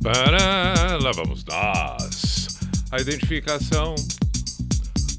[0.00, 2.46] Para, lá vamos nós.
[2.92, 3.96] A identificação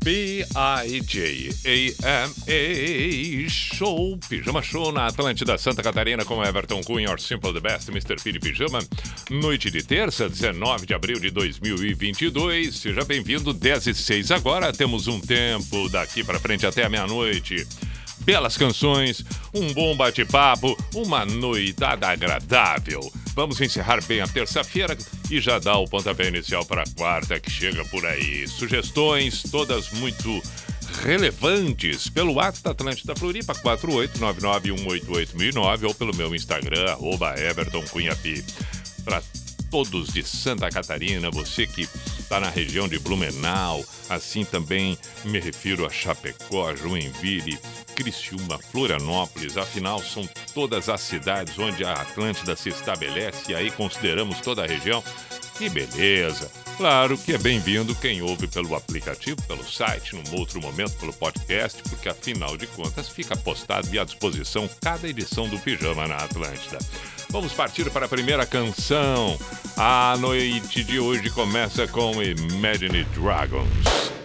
[0.05, 1.49] B-I-J-A-M-A
[3.49, 8.21] Show, Pijama Show na Atlântida Santa Catarina com Everton Cunha, Or Simple the Best, Mr.
[8.23, 8.85] Piri Pijama.
[9.31, 12.75] Noite de terça, 19 de abril de 2022.
[12.75, 14.71] Seja bem-vindo, 10 e 6 agora.
[14.71, 17.65] Temos um tempo daqui para frente até a meia-noite
[18.19, 23.01] belas canções, um bom bate-papo, uma noitada agradável.
[23.35, 24.95] Vamos encerrar bem a terça-feira
[25.29, 28.47] e já dar o pontapé inicial para a quarta que chega por aí.
[28.47, 30.41] Sugestões, todas muito
[31.03, 37.83] relevantes, pelo WhatsApp da Atlântida Floripa, 48991881009 ou pelo meu Instagram, arroba Everton
[39.75, 41.81] todos de Santa Catarina, você que
[42.17, 47.59] está na região de Blumenau, assim também me refiro a Chapecó, Joinville,
[47.93, 54.39] Criciúma, Florianópolis, afinal são todas as cidades onde a Atlântida se estabelece e aí consideramos
[54.39, 55.03] toda a região.
[55.57, 56.49] Que beleza!
[56.77, 61.81] Claro que é bem-vindo quem ouve pelo aplicativo, pelo site, num outro momento pelo podcast,
[61.83, 66.77] porque afinal de contas fica postado e à disposição cada edição do Pijama na Atlântida.
[67.29, 69.39] Vamos partir para a primeira canção.
[69.77, 74.24] A noite de hoje começa com Imagine Dragons.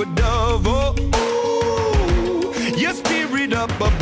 [0.00, 0.66] A dove.
[0.66, 3.95] Oh, ooh, your spirit up above.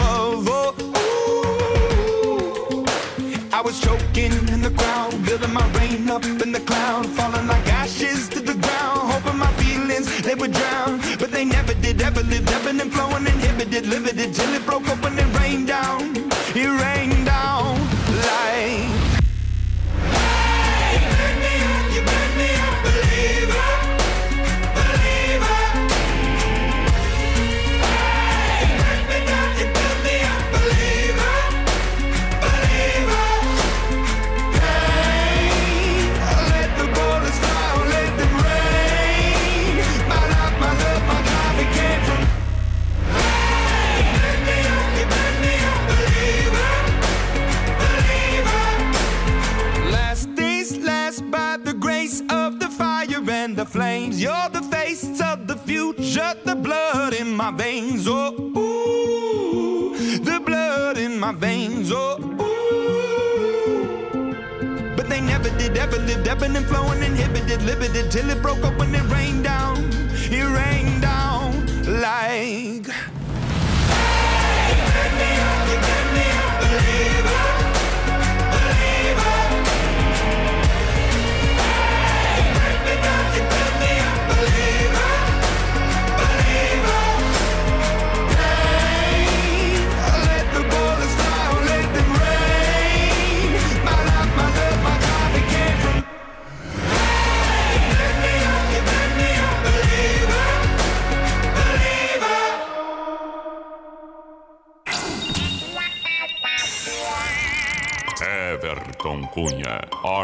[68.14, 68.73] Till it broke open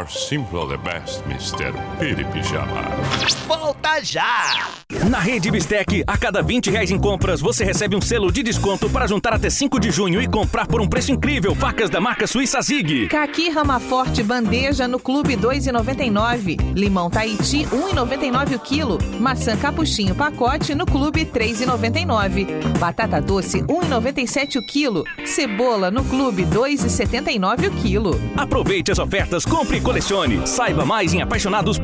[0.01, 1.71] Or simple the best, Mr.
[1.99, 2.81] Piri Pijama.
[3.47, 4.80] Volta já!
[5.11, 8.89] Na Rede Bistec, a cada 20 reais em compras, você recebe um selo de desconto
[8.89, 12.25] para juntar até 5 de junho e comprar por um preço incrível facas da marca
[12.25, 13.09] Suíça Zig.
[13.09, 16.73] Caqui Rama Forte Bandeja no Clube 2,99.
[16.73, 18.97] Limão Tahiti 1,99 o quilo.
[19.19, 22.77] Maçã Capuchinho Pacote no Clube 3,99.
[22.79, 25.03] Batata Doce 1,97 o quilo.
[25.25, 28.21] Cebola no Clube 2,79 o quilo.
[28.37, 30.47] Aproveite as ofertas, compre e colecione.
[30.47, 31.77] Saiba mais em apaixonados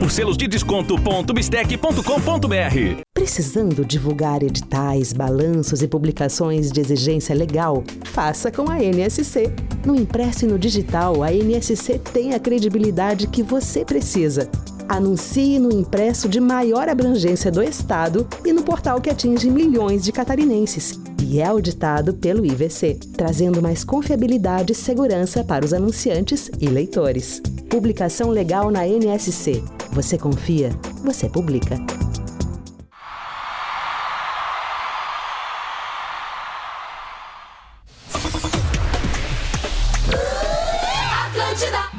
[3.18, 7.84] Precisando divulgar editais, balanços e publicações de exigência legal?
[8.04, 9.52] Faça com a NSC.
[9.84, 14.48] No impresso e no digital, a NSC tem a credibilidade que você precisa.
[14.88, 20.12] Anuncie no impresso de maior abrangência do Estado e no portal que atinge milhões de
[20.12, 21.00] catarinenses.
[21.20, 27.42] E é auditado pelo IVC, trazendo mais confiabilidade e segurança para os anunciantes e leitores.
[27.68, 29.64] Publicação legal na NSC.
[29.92, 30.70] Você confia,
[31.04, 31.78] você publica.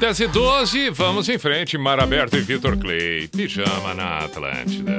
[0.09, 1.77] 10 e 12, vamos em frente.
[1.77, 3.29] Mar Aberto e Vitor Clay.
[3.29, 4.97] Pijama na Atlântida.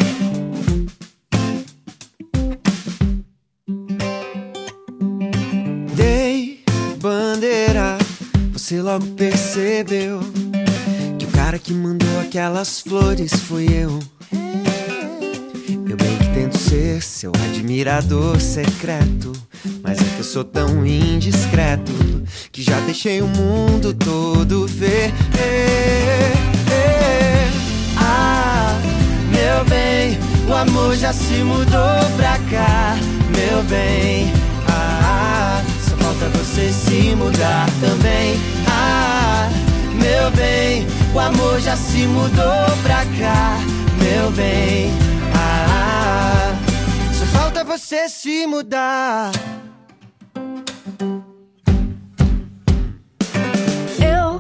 [5.95, 6.63] Dei
[7.01, 7.97] bandeira,
[8.53, 10.19] você logo percebeu
[11.17, 13.97] que o cara que mandou aquelas flores fui eu.
[16.69, 19.31] Ser seu admirador secreto,
[19.81, 21.91] mas é que eu sou tão indiscreto
[22.51, 25.11] que já deixei o mundo todo ver.
[27.97, 28.79] Ah,
[29.31, 32.95] meu bem, o amor já se mudou pra cá,
[33.35, 34.31] meu bem.
[34.67, 38.39] Ah, só falta você se mudar também.
[38.67, 39.49] Ah,
[39.95, 40.85] meu bem,
[41.15, 43.57] o amor já se mudou pra cá,
[43.97, 45.18] meu bem.
[47.89, 49.31] Você se mudar.
[53.99, 54.39] Eu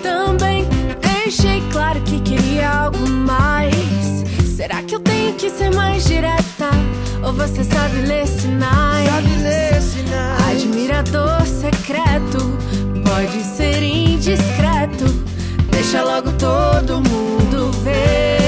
[0.00, 0.64] também
[1.00, 3.74] deixei claro que queria algo mais.
[4.56, 6.70] Será que eu tenho que ser mais direta?
[7.24, 9.08] Ou você sabe ler sinais?
[9.10, 10.62] Sabe ler sinais.
[10.62, 12.38] Admirador secreto,
[13.04, 15.06] pode ser indiscreto.
[15.68, 18.43] Deixa logo todo mundo ver.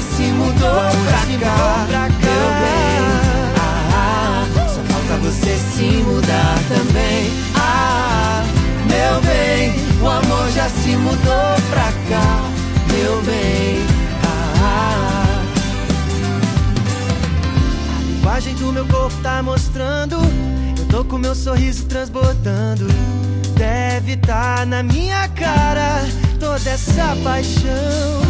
[0.00, 2.98] Se mudou pra cá, meu bem.
[3.92, 7.30] Ah, só falta você se mudar também.
[7.56, 8.44] Ah,
[8.86, 12.42] meu bem, o amor já se mudou pra cá,
[12.92, 13.84] meu bem.
[14.62, 15.44] Ah,
[17.96, 20.16] a linguagem do meu corpo tá mostrando.
[20.78, 22.86] Eu tô com meu sorriso transbordando.
[23.56, 26.04] Deve tá na minha cara
[26.38, 28.22] toda essa paixão.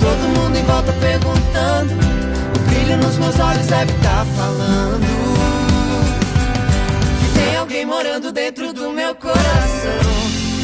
[0.00, 1.92] Todo mundo em volta perguntando.
[2.56, 5.06] O brilho nos meus olhos deve tá falando.
[7.20, 10.00] Que tem alguém morando dentro do meu coração.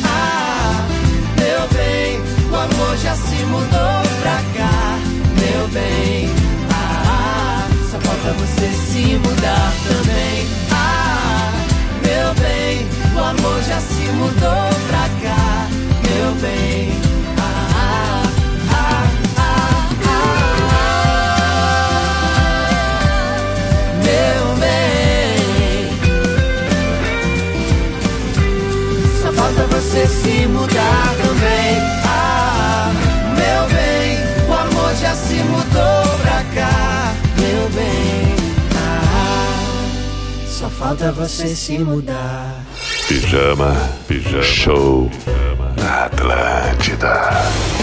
[0.04, 0.86] Ah,
[1.38, 2.20] meu bem,
[2.50, 4.98] o amor já se mudou pra cá,
[5.40, 6.30] meu bem.
[6.72, 10.46] Ah, só falta você se mudar também.
[10.72, 11.52] Ah,
[12.02, 15.15] meu bem, o amor já se mudou pra cá,
[16.26, 16.90] meu bem.
[17.38, 18.22] Ah,
[18.72, 19.06] ah,
[19.38, 19.86] ah,
[24.02, 25.88] meu bem.
[29.22, 31.78] Só falta você se mudar também.
[32.04, 32.90] Ah,
[33.36, 34.18] meu bem,
[34.48, 38.34] o amor já se mudou pra cá, meu bem.
[38.74, 39.86] Ah,
[40.48, 42.64] só falta você se mudar.
[43.06, 43.76] Pijama,
[44.08, 44.42] pijama.
[44.42, 45.08] Show
[45.86, 47.75] Atlântida.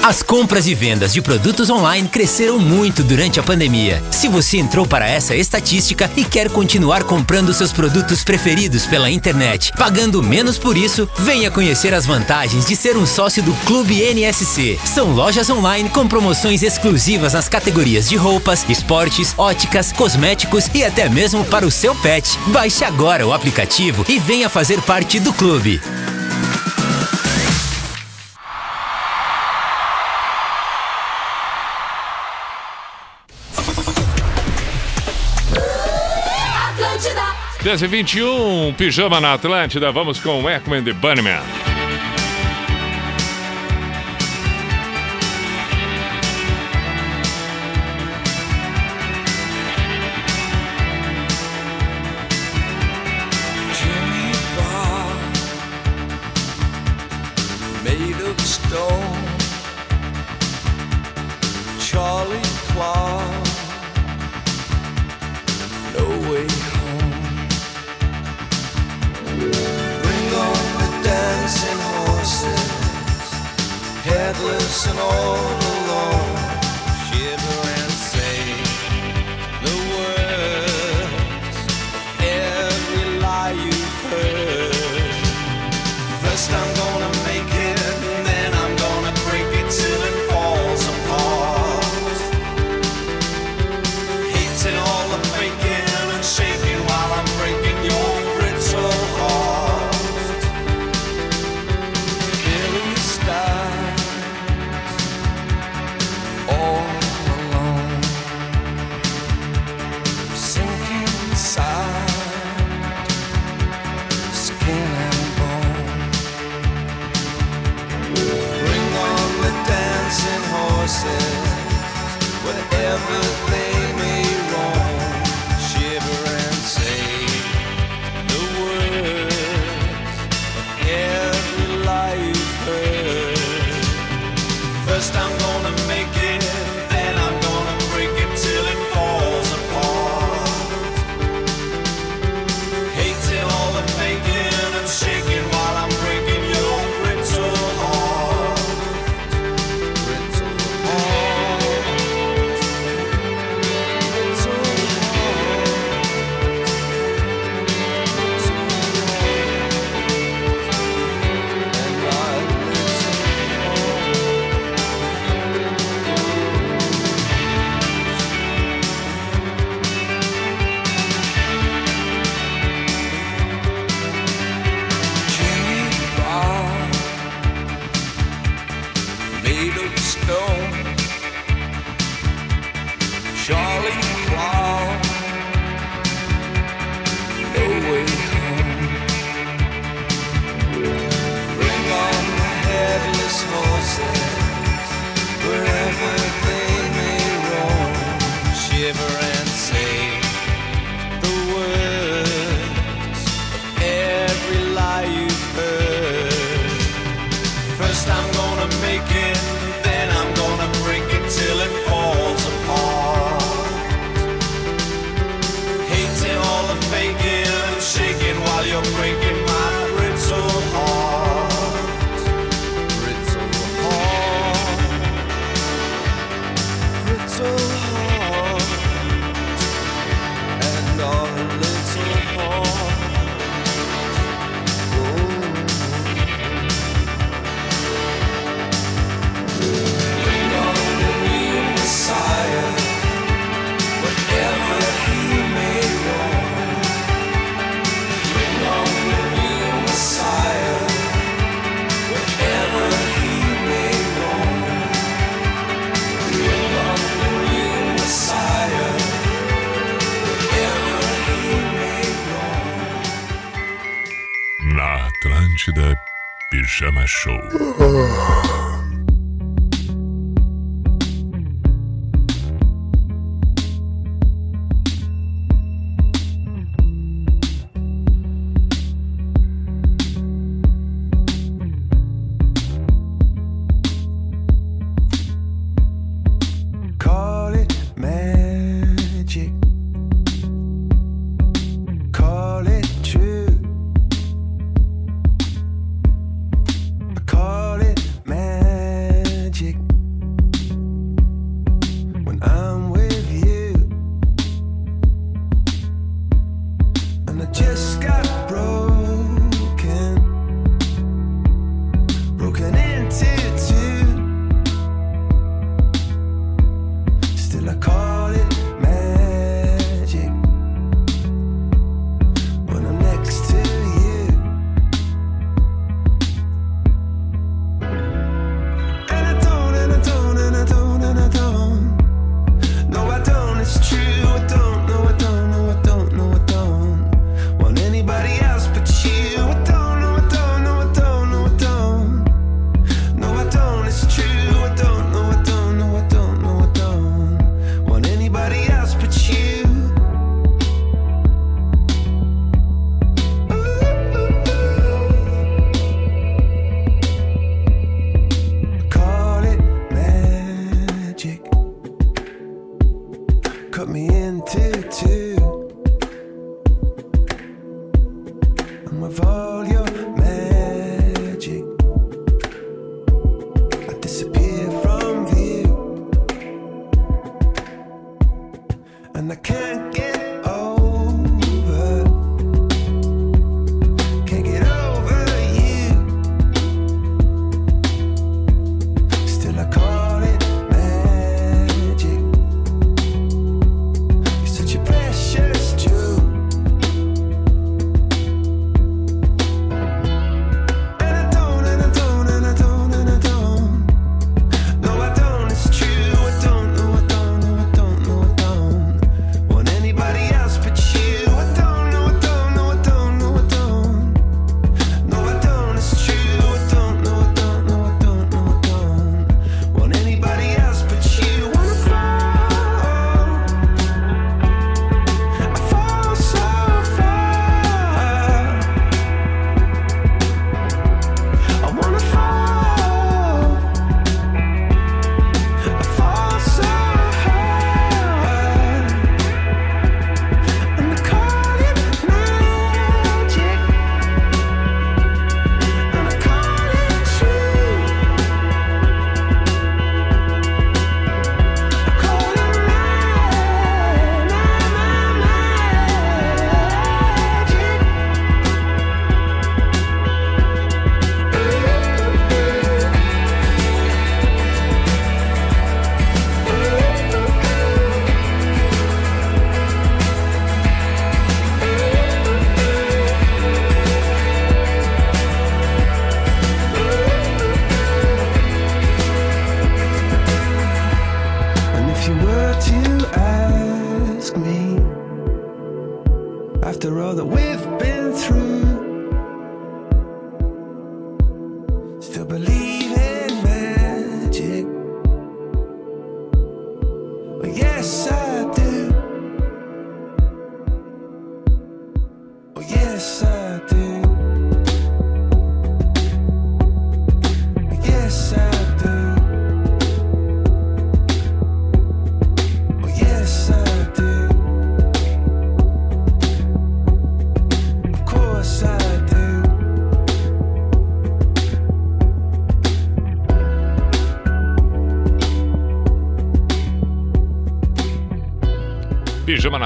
[0.02, 4.02] As compras e vendas de produtos online cresceram muito durante a pandemia.
[4.10, 9.70] Se você entrou para essa estatística e quer continuar comprando seus produtos preferidos pela internet,
[9.76, 14.80] pagando menos por isso, venha conhecer as vantagens de ser um sócio do Clube NSC.
[14.86, 21.10] São lojas online com promoções exclusivas nas categorias de roupas, esportes, óticas, cosméticos e até
[21.10, 22.38] mesmo para o seu pet.
[22.46, 25.78] Baixe agora o aplicativo e venha fazer parte do clube.
[37.70, 37.76] Atlântida.
[37.76, 39.92] 10 e 21, Pijama na Atlântida.
[39.92, 41.69] Vamos com Ekman the Bunnyman.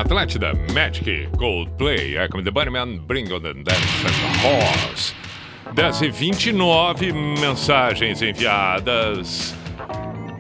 [0.05, 5.15] Atlântida, Magic, Coldplay, Echo the Bunnyman, Bring on the Dance and Horse.
[5.75, 9.55] 10 e 29 mensagens enviadas.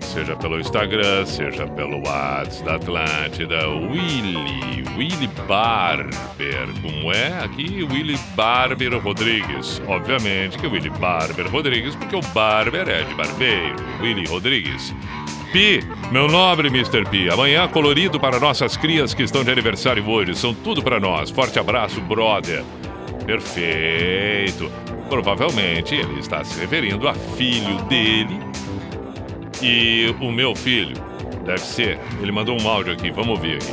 [0.02, 3.68] Seja pelo Instagram, seja pelo WhatsApp da Atlântida.
[3.68, 6.68] Willy, Willy Barber.
[6.82, 7.82] Como é aqui?
[7.90, 9.80] Willy Barber Rodrigues.
[9.88, 13.76] Obviamente que Willy Barber Rodrigues, porque o Barber é de barbeiro.
[14.02, 14.94] Willy Rodrigues.
[15.52, 15.80] Pi,
[16.14, 17.04] meu nobre Mr.
[17.10, 20.36] P, amanhã colorido para nossas crias que estão de aniversário hoje.
[20.36, 21.28] São tudo para nós.
[21.28, 22.62] Forte abraço, brother.
[23.26, 24.70] Perfeito.
[25.08, 28.38] Provavelmente ele está se referindo a filho dele
[29.60, 30.94] e o meu filho.
[31.44, 31.98] Deve ser.
[32.22, 33.10] Ele mandou um áudio aqui.
[33.10, 33.72] Vamos ouvir aqui.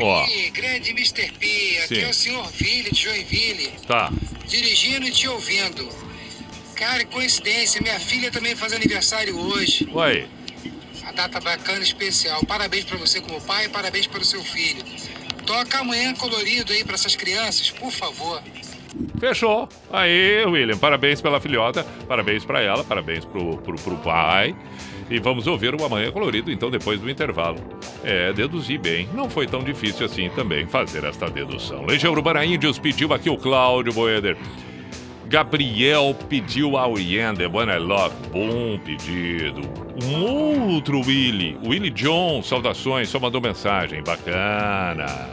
[0.00, 0.26] Ó.
[0.54, 1.32] Grande Mr.
[1.32, 2.00] P, aqui Sim.
[2.00, 3.72] é o senhor Ville de Joinville.
[3.86, 4.10] Tá.
[4.46, 5.86] Dirigindo e te ouvindo.
[6.82, 9.88] Cara, coincidência, minha filha também faz aniversário hoje.
[9.94, 10.24] Ué,
[11.06, 12.44] A data bacana, especial.
[12.44, 14.82] Parabéns pra você como pai e parabéns para o seu filho.
[15.46, 18.42] Toca amanhã colorido aí pra essas crianças, por favor.
[19.20, 19.68] fechou.
[19.92, 24.52] Aí, William, parabéns pela filhota, parabéns pra ela, parabéns pro, pro, pro pai.
[25.08, 27.60] E vamos ouvir o Amanhã Colorido, então, depois do intervalo.
[28.02, 29.08] É, deduzir bem.
[29.14, 31.86] Não foi tão difícil assim também fazer esta dedução.
[31.86, 34.36] Legião Urbana Índios pediu aqui o Cláudio Boeder.
[35.32, 38.14] Gabriel pediu ao Ian The I Love.
[38.30, 39.62] Bom pedido.
[40.04, 41.58] Um outro Willy.
[41.64, 43.08] Willy John, saudações.
[43.08, 44.02] Só mandou mensagem.
[44.02, 45.30] Bacana.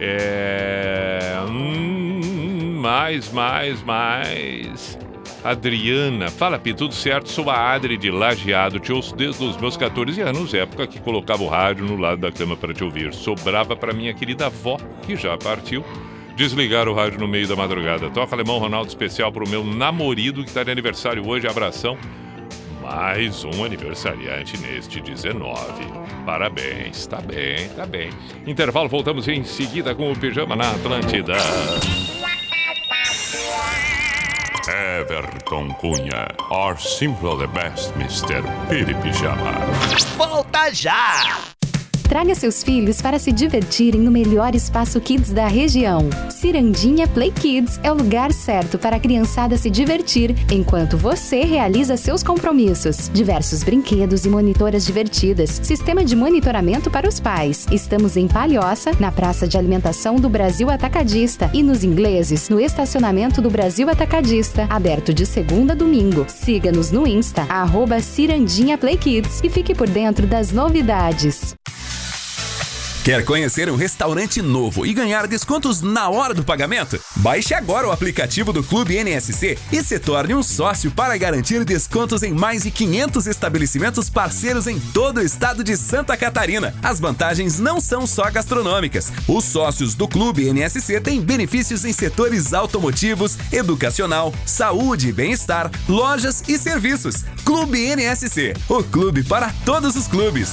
[0.00, 1.34] É.
[1.50, 4.98] hum, mais, mais, mais.
[5.44, 7.28] Adriana, fala Pi, tudo certo?
[7.28, 11.42] Sou a Adri de Lajeado, te ouço desde os meus 14 anos, época que colocava
[11.42, 13.12] o rádio no lado da cama para te ouvir.
[13.12, 15.84] Sobrava para minha querida avó, que já partiu,
[16.40, 18.08] desligar o rádio no meio da madrugada.
[18.08, 21.98] Toca Alemão Ronaldo especial pro meu namorado que tá de aniversário hoje, abração.
[22.80, 25.84] Mais um aniversariante neste 19.
[26.24, 28.08] Parabéns, tá bem, tá bem.
[28.46, 31.34] Intervalo, voltamos em seguida com o Pijama na Atlântida.
[34.98, 38.42] Everton Cunha, or simply the best, Mr.
[38.70, 39.52] Piri Pijama.
[40.16, 41.59] Volta já!
[42.10, 46.10] Traga seus filhos para se divertirem no melhor espaço kids da região.
[46.28, 51.96] Cirandinha Play Kids é o lugar certo para a criançada se divertir enquanto você realiza
[51.96, 53.08] seus compromissos.
[53.14, 57.68] Diversos brinquedos e monitoras divertidas, sistema de monitoramento para os pais.
[57.70, 63.40] Estamos em Palhoça, na Praça de Alimentação do Brasil Atacadista e nos ingleses, no estacionamento
[63.40, 66.26] do Brasil Atacadista, aberto de segunda a domingo.
[66.28, 71.54] Siga-nos no Insta, arroba Cirandinha Play Kids e fique por dentro das novidades.
[73.02, 77.00] Quer conhecer um restaurante novo e ganhar descontos na hora do pagamento?
[77.16, 82.22] Baixe agora o aplicativo do Clube NSC e se torne um sócio para garantir descontos
[82.22, 86.74] em mais de 500 estabelecimentos parceiros em todo o estado de Santa Catarina.
[86.82, 89.10] As vantagens não são só gastronômicas.
[89.26, 96.44] Os sócios do Clube NSC têm benefícios em setores automotivos, educacional, saúde e bem-estar, lojas
[96.46, 97.24] e serviços.
[97.46, 100.50] Clube NSC, o clube para todos os clubes.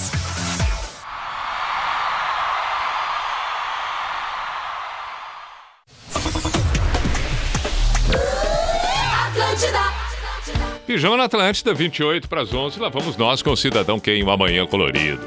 [10.88, 12.80] Pijama na Atlântida, 28 para as 11.
[12.80, 15.20] Lá vamos nós com o Cidadão Quem, o Amanhã Colorido.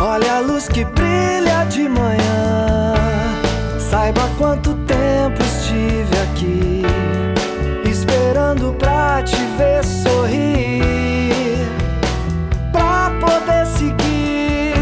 [0.00, 2.94] Olha a luz que brilha de manhã.
[3.78, 6.82] Saiba quanto tempo estive aqui,
[7.88, 11.68] esperando pra te ver sorrir,
[12.72, 14.74] pra poder seguir.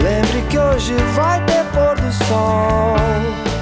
[0.00, 1.61] Lembre que hoje vai ter
[2.28, 2.96] sol.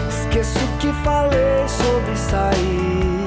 [0.08, 3.24] Esqueço que falei sobre sair.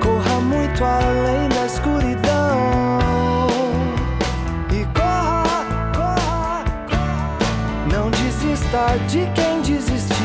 [0.00, 3.48] Corra muito além da escuridão.
[4.70, 6.64] E corra, corra,
[7.92, 10.18] não desista de quem desistiu.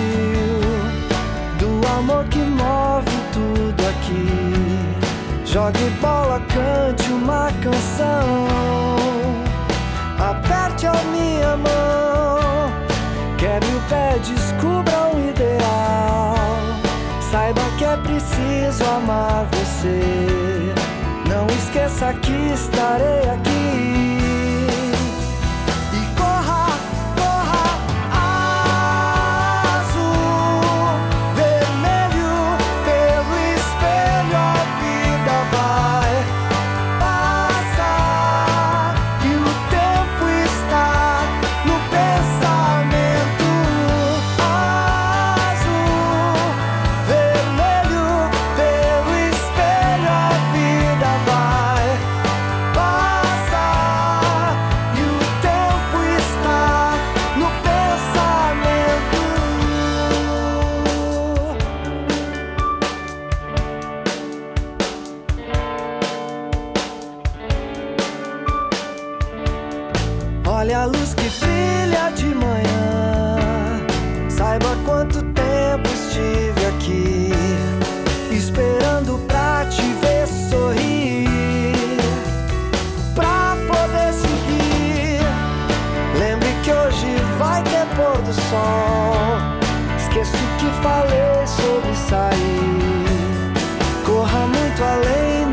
[1.60, 5.04] Do amor que move tudo aqui.
[5.46, 8.48] Jogue bola, cante uma canção.
[10.18, 12.13] Aperte a minha mão.
[14.16, 16.36] O descubra um ideal.
[17.32, 20.76] Saiba que é preciso amar você.
[21.28, 24.03] Não esqueça que estarei aqui.
[88.54, 89.38] Sol.
[89.98, 93.54] Esqueço que falei sobre sair.
[94.06, 95.53] Corra muito além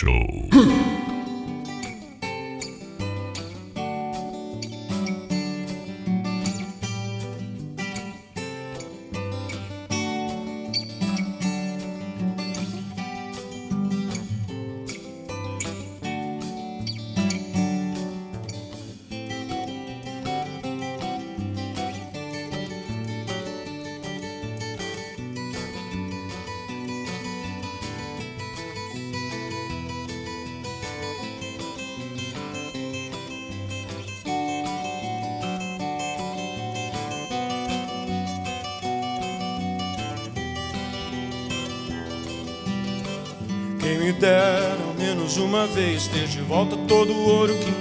[0.00, 0.48] Show.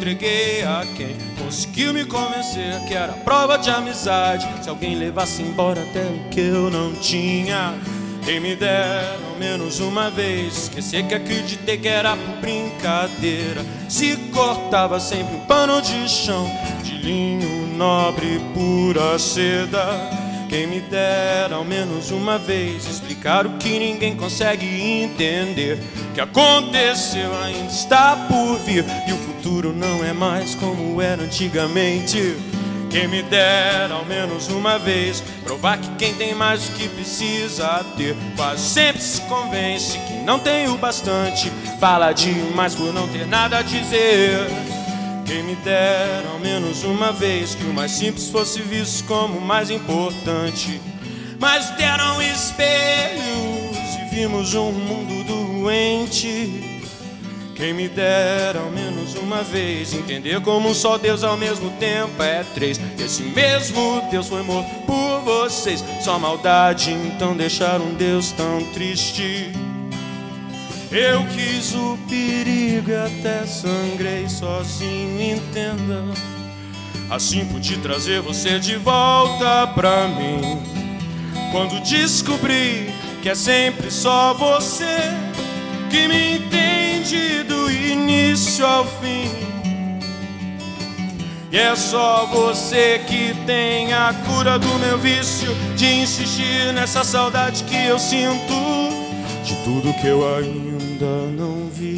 [0.10, 4.48] entreguei a quem conseguiu me convencer que era prova de amizade.
[4.64, 7.76] Se alguém levasse embora até o que eu não tinha.
[8.24, 13.64] Quem me dera ao menos uma vez esquecer que acreditei que era por brincadeira.
[13.88, 16.50] Se cortava sempre um pano de chão
[16.84, 19.86] de linho nobre pura seda.
[20.50, 25.80] Quem me dera ao menos uma vez explicar o que ninguém consegue entender.
[26.16, 32.36] Que aconteceu ainda está por vir e o futuro não é mais como era antigamente.
[32.90, 37.86] Quem me dera ao menos uma vez provar que quem tem mais do que precisa
[37.96, 41.50] ter quase sempre se convence que não tem o bastante.
[41.80, 44.48] Fala demais por não ter nada a dizer.
[45.26, 49.42] Quem me dera ao menos uma vez que o mais simples fosse visto como o
[49.42, 50.82] mais importante.
[51.40, 56.69] Mas deram espelhos e vimos um mundo doente.
[57.60, 62.42] Quem me dera ao menos uma vez entender como só Deus ao mesmo tempo é
[62.56, 62.80] três.
[62.98, 65.84] Esse mesmo Deus foi morto por vocês.
[66.00, 69.52] Só maldade então deixar um Deus tão triste.
[70.90, 76.06] Eu quis o perigo e até sangrei sozinho, entenda.
[77.10, 80.62] Assim pude trazer você de volta pra mim.
[81.52, 82.90] Quando descobri
[83.22, 85.12] que é sempre só você
[85.90, 86.40] que me
[87.00, 89.30] entende do início ao fim.
[91.52, 97.64] E é só você que tem a cura do meu vício de insistir nessa saudade
[97.64, 98.54] que eu sinto
[99.44, 101.89] de tudo que eu ainda não vi.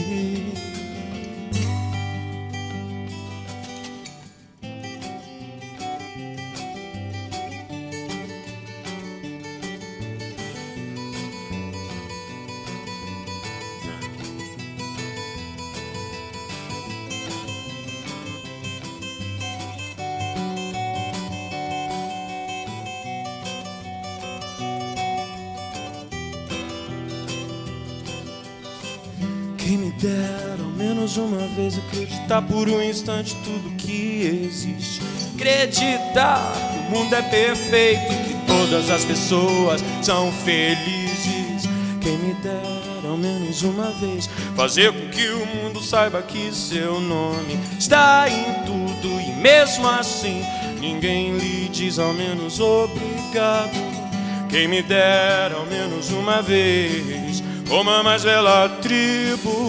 [30.01, 34.99] Dera ao menos uma vez acreditar por um instante tudo que existe.
[35.35, 41.69] Acreditar que o mundo é perfeito, que todas as pessoas são felizes.
[42.01, 46.99] Quem me dera ao menos uma vez fazer com que o mundo saiba que seu
[46.99, 50.41] nome está em tudo e mesmo assim
[50.79, 54.01] ninguém lhe diz ao menos obrigado.
[54.49, 59.61] Quem me dera ao menos uma vez como a mais bela tribo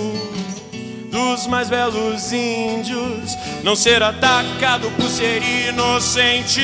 [1.43, 6.61] dos mais belos índios, não ser atacado por ser inocente.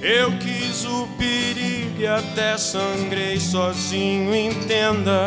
[0.00, 5.26] Eu quis o perigo e até sangrei sozinho, entenda.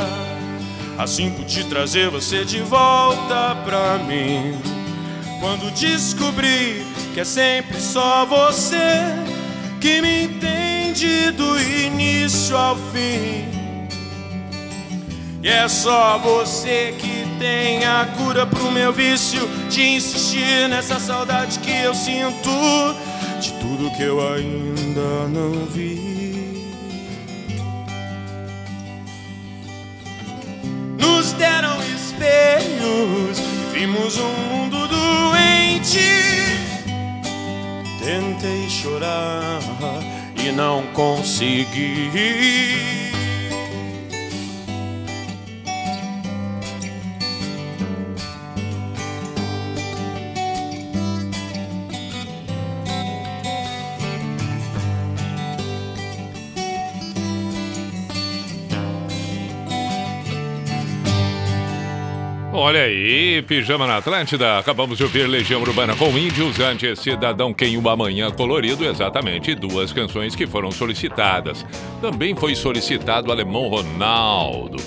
[0.98, 4.58] Assim pude trazer você de volta pra mim.
[5.40, 9.04] Quando descobri que é sempre só você
[9.80, 13.46] que me entende do início ao fim.
[15.44, 21.60] E é só você que tem a cura pro meu vício de insistir nessa saudade
[21.60, 22.50] que eu sinto
[23.40, 26.16] de tudo que eu ainda não vi.
[31.00, 33.40] Nos deram espelhos,
[33.74, 36.00] vimos um mundo doente.
[38.00, 39.60] Tentei chorar
[40.36, 43.05] e não consegui.
[62.66, 64.58] Olha aí, Pijama na Atlântida.
[64.58, 69.94] Acabamos de ouvir Legião Urbana com Índios, antes Cidadão Quem Uma Manhã Colorido, exatamente duas
[69.94, 71.64] canções que foram solicitadas.
[72.02, 74.78] Também foi solicitado o Alemão Ronaldo.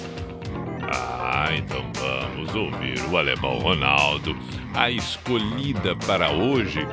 [0.93, 4.37] Ah, então vamos ouvir o Alemão Ronaldo.
[4.75, 6.85] A escolhida para hoje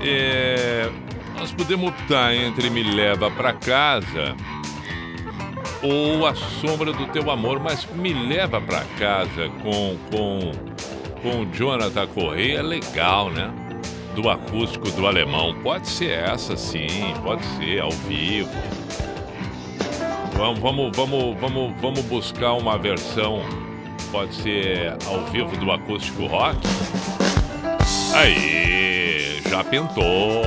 [0.00, 0.88] é.
[1.36, 4.36] Nós podemos optar entre Me Leva Pra Casa
[5.82, 10.52] ou A Sombra do Teu Amor, mas Me Leva Pra Casa com, com,
[11.22, 13.52] com Jonathan Correia é legal, né?
[14.14, 15.54] Do acústico do alemão.
[15.62, 18.50] Pode ser essa, sim, pode ser, ao vivo.
[20.34, 23.42] Vamos, vamos, vamos, vamos, vamos buscar uma versão,
[24.10, 26.58] pode ser ao vivo do acústico rock.
[28.14, 30.42] Aí, já pintou.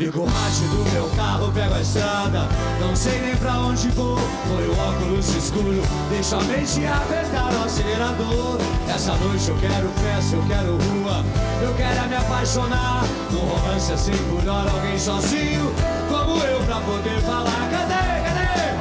[0.00, 2.48] Ligo o rádio do meu carro, pego a estrada.
[2.80, 4.16] Não sei nem pra onde vou.
[4.48, 5.82] Põe o óculos escuro.
[6.08, 8.58] Deixa a mente apertar o acelerador.
[8.88, 11.22] Essa noite eu quero festa, eu quero rua.
[11.60, 13.04] Eu quero é me apaixonar.
[13.30, 15.70] Num romance assim por hora Alguém sozinho.
[16.08, 17.68] Como eu pra poder falar.
[17.70, 18.72] Cadê, cadê?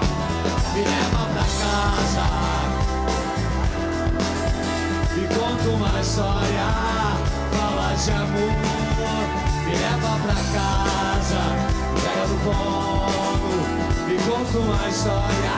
[0.74, 2.24] Me leva pra casa.
[5.17, 6.67] Me conta uma história.
[7.51, 8.68] Fala de amor
[12.53, 15.53] colo, me conta uma história,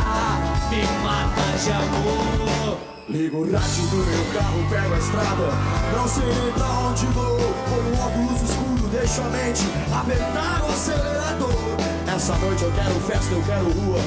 [0.69, 2.91] me mata de amor.
[3.11, 5.49] Ligo o rádio do meu carro, pego a estrada
[5.93, 7.37] Não sei pra onde vou
[7.67, 9.63] Põe um óculos escuro, deixo a mente
[9.93, 11.77] Apertar o acelerador
[12.07, 13.99] Essa noite eu quero festa, eu quero rua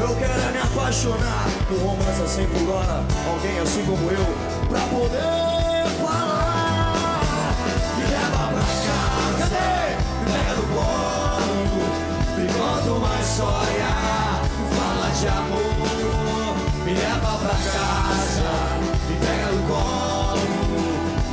[0.00, 4.80] Eu quero é me apaixonar Um romance assim por hora Alguém assim como eu Pra
[4.88, 5.51] poder
[17.52, 18.50] pra casa,
[19.08, 20.46] me pega no colo,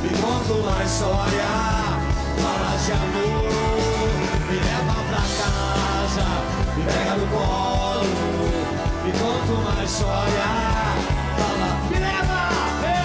[0.02, 1.50] me conta uma história,
[2.40, 3.50] fala de amor.
[4.48, 6.26] Me leva pra casa,
[6.76, 8.04] me pega no colo,
[9.04, 10.48] me conta uma história,
[11.38, 12.40] fala, me leva,
[12.84, 12.96] é,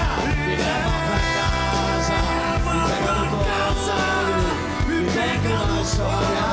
[0.46, 2.18] me leva pra casa,
[2.66, 4.40] me pega no colo,
[4.88, 6.48] me conta uma história,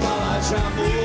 [0.00, 1.03] fala de amor.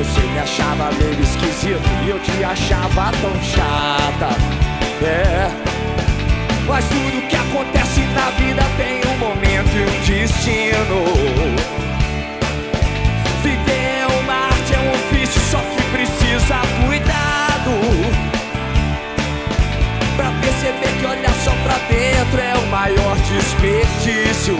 [0.00, 4.34] Você me achava meio esquisito e eu te achava tão chata.
[5.04, 5.50] É.
[6.66, 11.04] Mas tudo que acontece na vida tem um momento e um destino.
[13.42, 17.72] Viver é uma arte, é um ofício, só que precisa cuidado.
[20.16, 24.56] Pra perceber que olhar só pra dentro é o maior desperdício.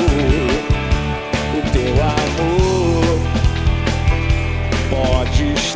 [1.57, 2.60] O teu amor
[5.41, 5.70] pode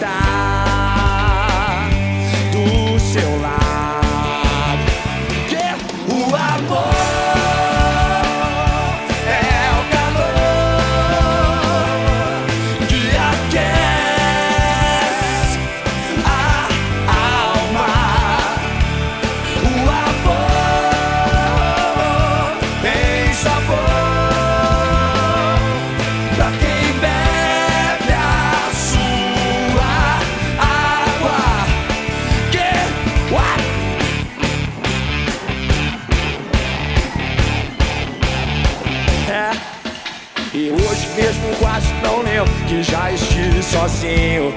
[42.74, 44.52] que já estive sozinho.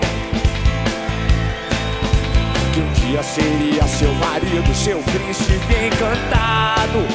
[2.74, 7.05] Que um dia seria seu marido, seu príncipe encantado.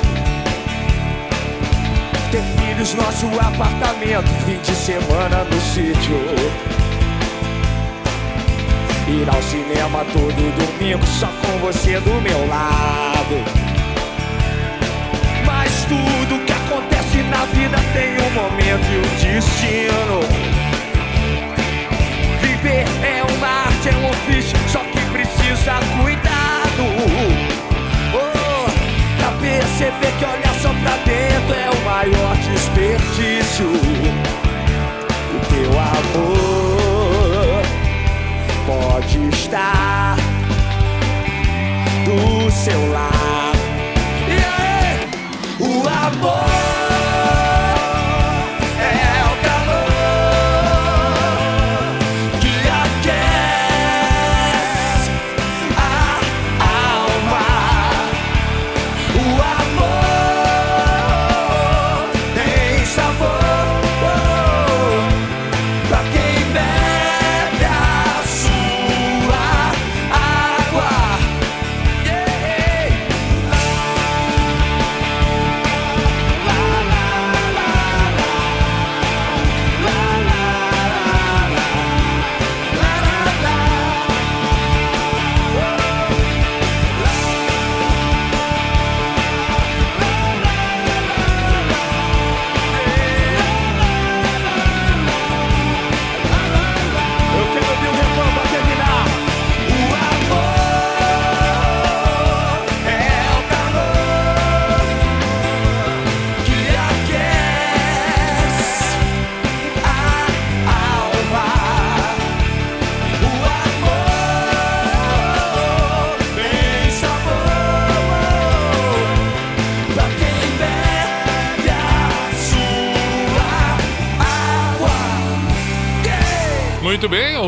[2.30, 6.16] Ter filhos, nosso apartamento, fim de semana no sítio.
[9.09, 13.44] Ir ao cinema todo domingo só com você do meu lado.
[15.44, 20.51] Mas tudo que acontece na vida tem um momento e um destino.
[22.64, 26.84] É uma arte, é um ofício, só que precisa cuidado.
[28.14, 28.70] Oh,
[29.18, 33.66] pra perceber que olhar só pra dentro é o maior desperdício.
[35.34, 37.62] O teu amor
[38.66, 40.16] pode estar
[42.04, 43.58] do seu lado.
[44.28, 45.08] E aí?
[45.58, 46.81] O amor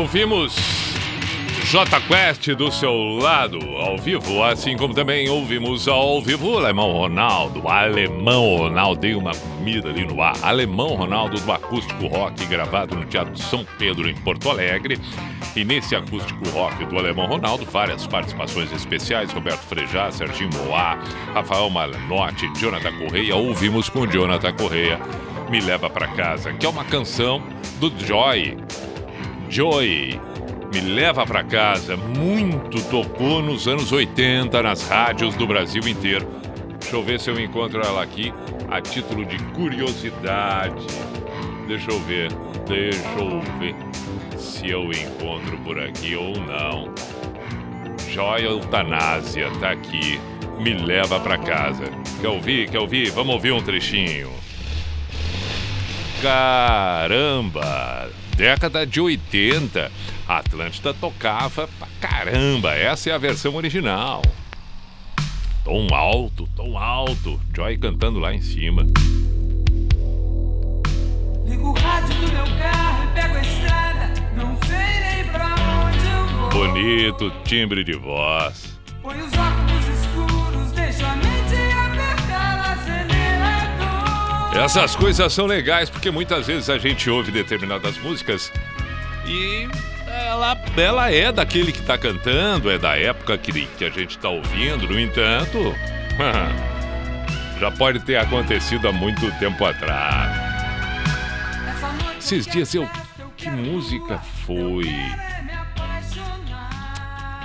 [0.05, 0.55] ouvimos
[1.63, 6.91] J Quest do seu lado, ao vivo, assim como também ouvimos ao vivo o Alemão
[6.91, 7.67] Ronaldo.
[7.67, 10.35] Alemão Ronaldo, dei uma comida ali no ar.
[10.43, 14.99] Alemão Ronaldo do Acústico Rock, gravado no Teatro São Pedro, em Porto Alegre.
[15.55, 20.99] E nesse Acústico Rock do Alemão Ronaldo, várias participações especiais: Roberto Frejá, Serginho Moá,
[21.33, 23.35] Rafael Malanotti, Jonathan Correia.
[23.35, 24.99] Ouvimos com Jonathan Correia,
[25.49, 27.41] Me Leva Pra Casa, que é uma canção
[27.79, 28.55] do Joy.
[29.49, 30.19] Joy,
[30.73, 36.27] me leva pra casa, muito tocou nos anos 80 nas rádios do Brasil inteiro.
[36.79, 38.33] Deixa eu ver se eu encontro ela aqui
[38.69, 40.85] a título de curiosidade.
[41.67, 42.31] Deixa eu ver,
[42.67, 43.75] deixa eu ver
[44.37, 46.93] se eu encontro por aqui ou não.
[48.11, 50.19] Joia Eutanásia tá aqui,
[50.59, 51.85] me leva pra casa.
[52.21, 52.69] Quer ouvir?
[52.69, 53.11] Quer ouvir?
[53.11, 54.31] Vamos ouvir um trechinho.
[56.21, 58.09] Caramba!
[58.35, 59.91] Década de 80.
[60.27, 62.73] A Atlântida tocava pra caramba.
[62.73, 64.21] Essa é a versão original.
[65.63, 67.39] Tom alto, tom alto.
[67.55, 68.85] Joy cantando lá em cima.
[71.45, 74.13] Ligo o rádio do meu carro e pego a estrada.
[74.35, 75.55] Não sei nem pra
[75.85, 76.49] onde eu vou.
[76.49, 78.77] Bonito timbre de voz.
[79.01, 79.74] Põe os óculos
[84.55, 88.51] Essas coisas são legais porque muitas vezes a gente ouve determinadas músicas
[89.25, 89.67] e
[90.07, 94.29] ela, ela é daquele que tá cantando, é da época que, que a gente tá
[94.29, 94.87] ouvindo.
[94.87, 95.75] No entanto,
[97.59, 100.45] já pode ter acontecido há muito tempo atrás.
[102.17, 102.89] Esses dias eu.
[103.35, 104.89] Que música foi?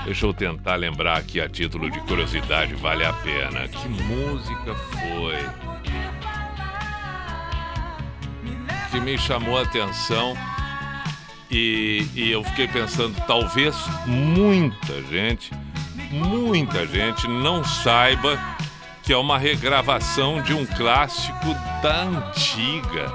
[0.04, 3.68] Deixa eu tentar lembrar aqui a título de curiosidade, vale a pena.
[3.68, 5.69] Que música foi?
[8.90, 10.36] Que me chamou a atenção
[11.50, 13.74] e, e eu fiquei pensando, talvez
[14.06, 15.50] muita gente,
[16.10, 18.38] muita gente não saiba
[19.02, 23.12] que é uma regravação de um clássico da antiga.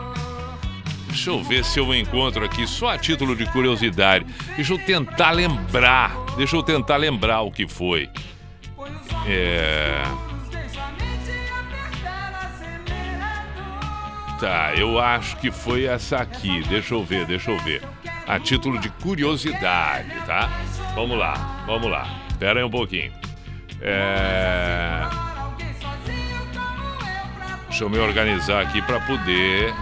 [1.07, 4.25] Deixa eu ver se eu encontro aqui, só a título de curiosidade.
[4.57, 6.13] Deixa eu tentar lembrar.
[6.35, 8.09] Deixa eu tentar lembrar o que foi.
[9.25, 10.03] É.
[14.39, 16.61] Tá, eu acho que foi essa aqui.
[16.67, 17.81] Deixa eu ver, deixa eu ver.
[18.27, 20.49] A título de curiosidade, tá?
[20.93, 22.05] Vamos lá, vamos lá.
[22.29, 23.13] Espera aí um pouquinho.
[23.81, 25.03] É...
[27.69, 29.73] Deixa eu me organizar aqui para poder.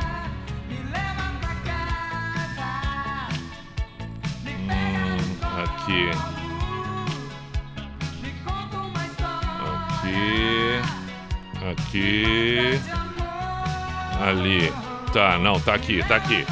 [4.46, 6.10] Hum, aqui.
[10.02, 10.82] Aqui.
[11.72, 13.03] Aqui.
[14.22, 14.72] Ali.
[15.12, 16.46] Tá, não, tá aqui, tá aqui.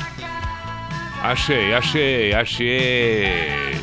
[1.23, 3.81] Achei, achei, achei.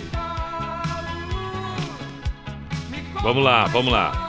[3.23, 4.29] Vamos lá, vamos lá.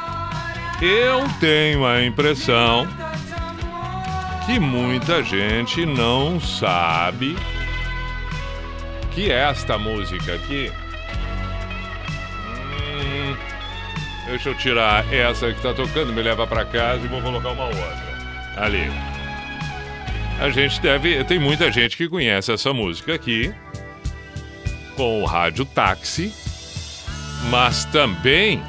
[0.82, 2.88] Eu tenho a impressão
[4.46, 7.36] que muita gente não sabe
[9.12, 10.72] que esta música aqui.
[12.48, 13.36] Hum,
[14.26, 17.66] deixa eu tirar essa que tá tocando, me leva para casa e vou colocar uma
[17.66, 18.10] outra.
[18.58, 19.09] Ali.
[20.40, 21.24] A gente deve.
[21.26, 23.54] Tem muita gente que conhece essa música aqui
[24.96, 26.34] com o rádio táxi,
[27.50, 28.62] mas também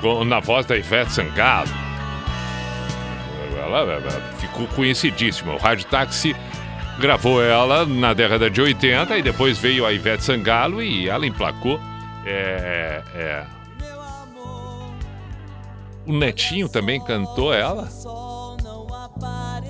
[0.00, 1.70] com, na voz da Ivete Sangalo.
[3.56, 5.54] Ela, ela ficou conhecidíssima.
[5.54, 6.34] O rádio táxi
[6.98, 11.80] gravou ela na década de 80 e depois veio a Ivete Sangalo e ela emplacou.
[12.24, 13.44] É, é.
[16.06, 17.88] O Netinho também cantou ela.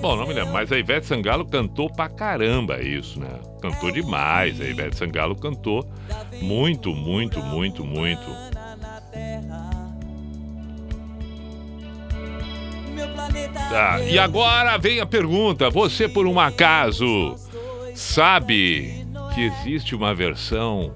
[0.01, 3.39] Bom, não me lembro, mas a Ivete Sangalo cantou pra caramba isso, né?
[3.61, 4.61] Cantou demais.
[4.61, 5.87] A Ivete Sangalo cantou
[6.41, 8.25] muito, muito, muito, muito.
[13.69, 17.35] Tá, e agora vem a pergunta: você por um acaso
[17.95, 20.93] sabe que existe uma versão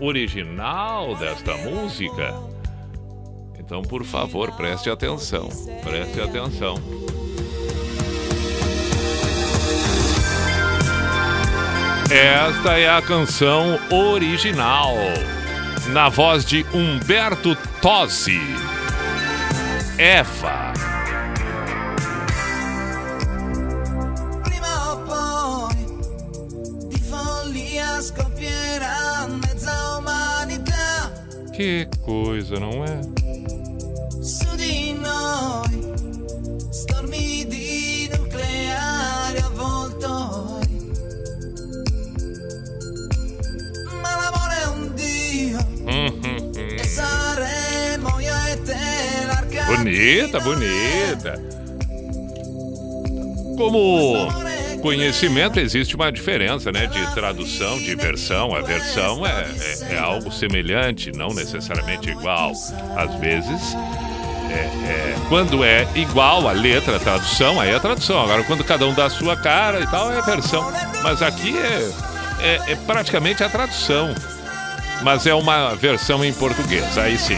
[0.00, 2.34] original desta música?
[3.58, 5.48] Então, por favor, preste atenção.
[5.82, 6.74] Preste atenção.
[12.14, 14.94] Esta é a canção original,
[15.88, 18.40] na voz de Humberto Tosi.
[19.98, 20.72] Eva.
[31.54, 33.22] Que coisa, não é?
[34.22, 35.71] su di noi.
[49.76, 51.42] bonita, bonita.
[53.56, 54.28] Como
[54.80, 56.86] conhecimento existe uma diferença, né?
[56.86, 58.54] De tradução, de versão.
[58.54, 59.46] A versão é,
[59.90, 62.52] é, é algo semelhante, não necessariamente igual.
[62.96, 63.76] Às vezes
[64.50, 68.20] é, é, quando é igual a letra, a tradução, aí é a tradução.
[68.22, 70.70] Agora, quando cada um dá a sua cara e tal, é a versão.
[71.02, 71.90] Mas aqui é,
[72.40, 74.14] é, é praticamente a tradução.
[75.04, 77.36] Mas é uma versão em português, aí sim.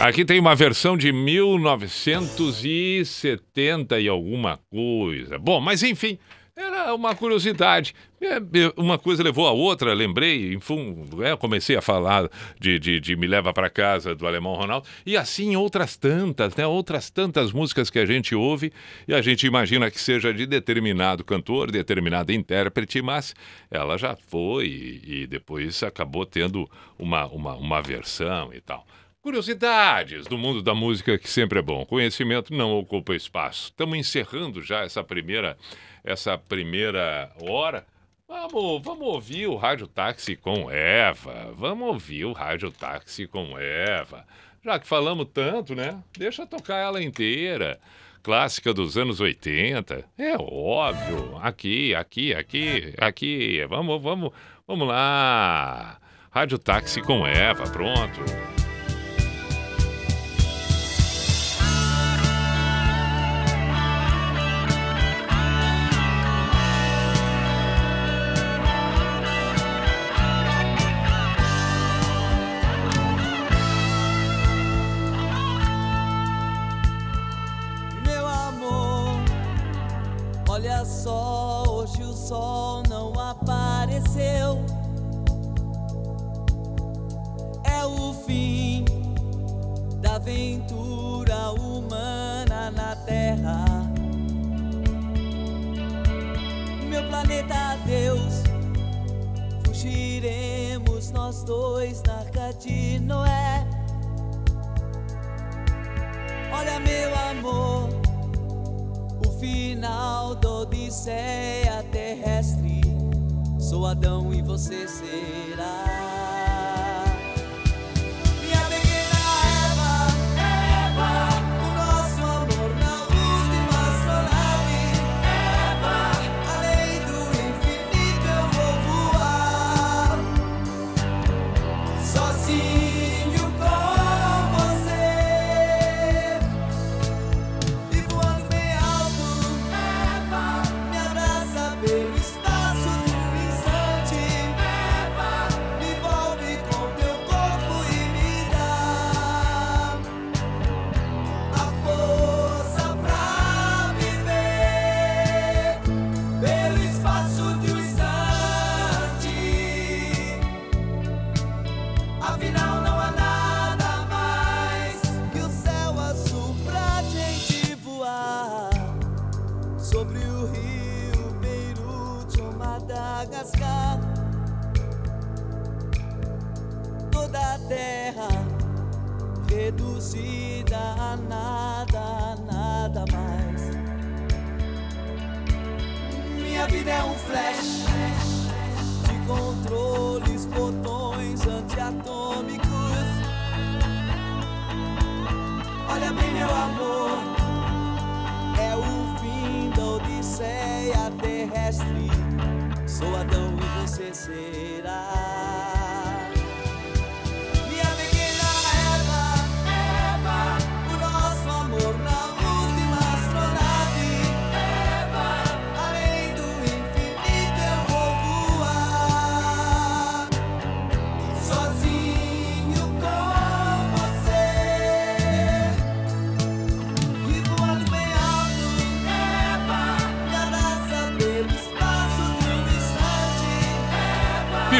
[0.00, 5.38] Aqui tem uma versão de 1970 e alguma coisa.
[5.38, 6.18] Bom, mas enfim,
[6.56, 7.94] era uma curiosidade.
[8.20, 8.38] É,
[8.76, 12.28] Uma coisa levou a outra, lembrei, enfim, é, comecei a falar
[12.60, 16.66] de, de, de Me Leva para Casa do Alemão Ronaldo, e assim outras tantas, né?
[16.66, 18.72] Outras tantas músicas que a gente ouve
[19.08, 23.34] e a gente imagina que seja de determinado cantor, determinado intérprete, mas
[23.70, 28.86] ela já foi e, e depois acabou tendo uma, uma, uma versão e tal.
[29.22, 31.86] Curiosidades do mundo da música que sempre é bom.
[31.86, 33.66] Conhecimento não ocupa espaço.
[33.66, 35.56] Estamos encerrando já essa primeira
[36.04, 37.86] essa primeira hora.
[38.28, 41.52] Vamos, vamos ouvir o Rádio Táxi com Eva.
[41.54, 44.24] Vamos ouvir o Rádio Táxi com Eva.
[44.64, 46.02] Já que falamos tanto, né?
[46.16, 47.78] Deixa tocar ela inteira.
[48.22, 50.04] Clássica dos anos 80.
[50.16, 51.36] É óbvio.
[51.42, 53.64] Aqui, aqui, aqui, aqui.
[53.68, 54.32] Vamos, vamos,
[54.66, 55.98] vamos lá.
[56.30, 58.61] Rádio Táxi com Eva, pronto.
[102.64, 102.91] De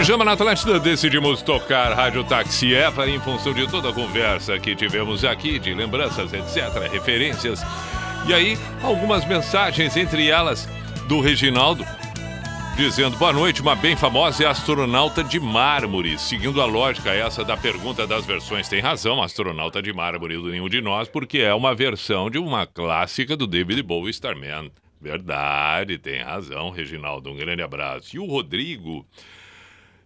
[0.02, 4.74] Pijama na Atlântida, decidimos tocar Rádio Táxi Eva em função de toda a conversa que
[4.74, 7.62] tivemos aqui, de lembranças, etc., referências.
[8.26, 10.68] E aí, algumas mensagens, entre elas
[11.06, 11.86] do Reginaldo,
[12.76, 16.18] dizendo boa noite, uma bem famosa é astronauta de mármore.
[16.18, 20.68] Seguindo a lógica essa da pergunta das versões, tem razão, astronauta de mármore do nenhum
[20.68, 24.68] de nós, porque é uma versão de uma clássica do David Bowie, Starman.
[25.00, 27.30] Verdade, tem razão, Reginaldo.
[27.30, 28.16] Um grande abraço.
[28.16, 29.06] E o Rodrigo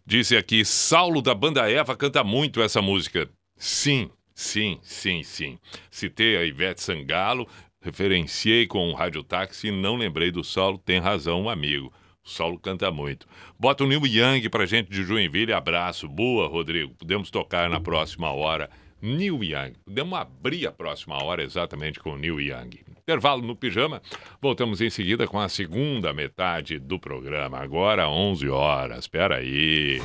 [0.07, 3.29] disse aqui: Saulo da banda Eva canta muito essa música.
[3.57, 5.59] Sim, sim, sim, sim.
[5.91, 7.49] Citei a Ivete Sangalo,
[7.81, 10.79] referenciei com o Rádio Táxi e não lembrei do Saulo.
[10.79, 11.93] Tem razão, um amigo.
[12.25, 13.27] O Saulo canta muito.
[13.59, 15.53] Bota o Neil Young pra gente de Joinville.
[15.53, 16.09] Abraço.
[16.09, 16.93] Boa, Rodrigo.
[16.95, 18.69] Podemos tocar na próxima hora.
[19.01, 19.75] Neil Young.
[19.85, 22.86] Podemos abrir a próxima hora exatamente com o Neil Young.
[23.09, 24.03] Intervalo no pijama.
[24.43, 27.61] Voltamos em seguida com a segunda metade do programa.
[27.61, 28.99] Agora 11 horas.
[29.05, 30.03] Espera aí.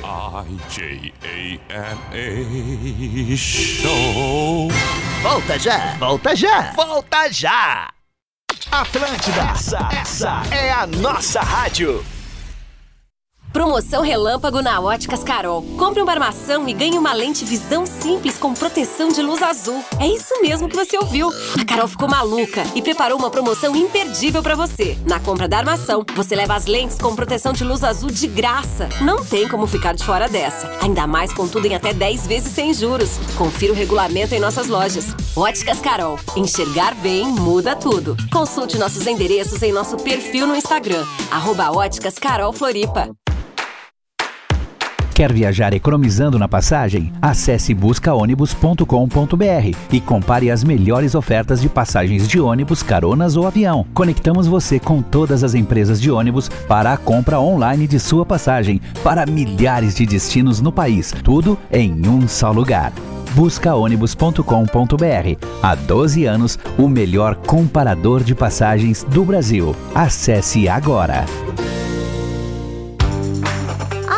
[0.70, 1.66] I-J-A-N-A
[3.36, 4.68] Show.
[5.20, 7.92] Volta já, volta já, volta já.
[8.70, 12.04] Atlântida, essa, essa é a nossa rádio.
[13.52, 15.62] Promoção Relâmpago na Óticas Carol.
[15.76, 19.84] Compre uma armação e ganhe uma lente visão simples com proteção de luz azul.
[20.00, 21.30] É isso mesmo que você ouviu.
[21.60, 24.96] A Carol ficou maluca e preparou uma promoção imperdível para você.
[25.06, 28.88] Na compra da armação, você leva as lentes com proteção de luz azul de graça.
[29.02, 30.70] Não tem como ficar de fora dessa.
[30.80, 33.18] Ainda mais com tudo em até 10 vezes sem juros.
[33.36, 35.14] Confira o regulamento em nossas lojas.
[35.36, 36.18] Óticas Carol.
[36.34, 38.16] Enxergar bem muda tudo.
[38.32, 41.04] Consulte nossos endereços em nosso perfil no Instagram.
[41.30, 43.10] Arroba Óticas Carol Floripa.
[45.22, 47.12] Quer viajar economizando na passagem?
[47.22, 53.86] Acesse buscaônibus.com.br e compare as melhores ofertas de passagens de ônibus, caronas ou avião.
[53.94, 58.80] Conectamos você com todas as empresas de ônibus para a compra online de sua passagem
[59.04, 61.14] para milhares de destinos no país.
[61.22, 62.92] Tudo em um só lugar.
[63.36, 64.42] Buscaônibus.com.br.
[65.62, 69.76] Há 12 anos, o melhor comparador de passagens do Brasil.
[69.94, 71.24] Acesse agora.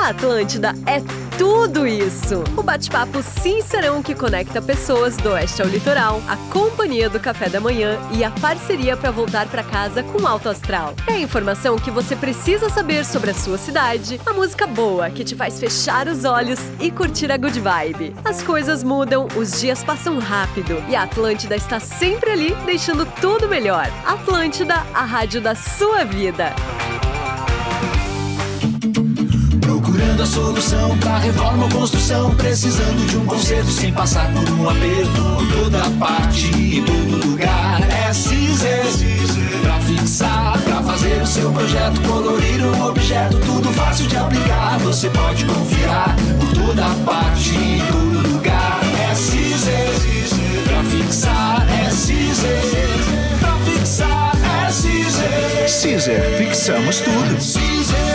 [0.05, 1.01] A Atlântida é
[1.39, 2.45] tudo isso.
[2.59, 7.59] O bate-papo sincerão que conecta pessoas do oeste ao litoral, a companhia do café da
[7.59, 10.93] manhã e a parceria para voltar para casa com alto astral.
[11.07, 15.25] É a informação que você precisa saber sobre a sua cidade, a música boa que
[15.25, 18.15] te faz fechar os olhos e curtir a good vibe.
[18.27, 23.49] As coisas mudam, os dias passam rápido e a Atlântida está sempre ali, deixando tudo
[23.49, 23.91] melhor.
[24.05, 26.53] Atlântida, a rádio da sua vida.
[30.15, 34.69] Procurando a solução pra reforma ou construção Precisando de um conserto sem passar por um
[34.69, 37.81] aperto Por toda parte e todo lugar.
[37.91, 38.85] É Cizer
[39.63, 44.79] Pra fixar, pra fazer o seu projeto Colorir um objeto, tudo fácil de aplicar.
[44.81, 48.81] Você pode confiar Por toda parte e todo lugar.
[49.11, 49.91] É Cizer
[50.65, 52.61] Pra fixar, é Cizer
[53.41, 54.33] Pra fixar,
[54.67, 58.14] é Cizer Caesar, fixamos tudo.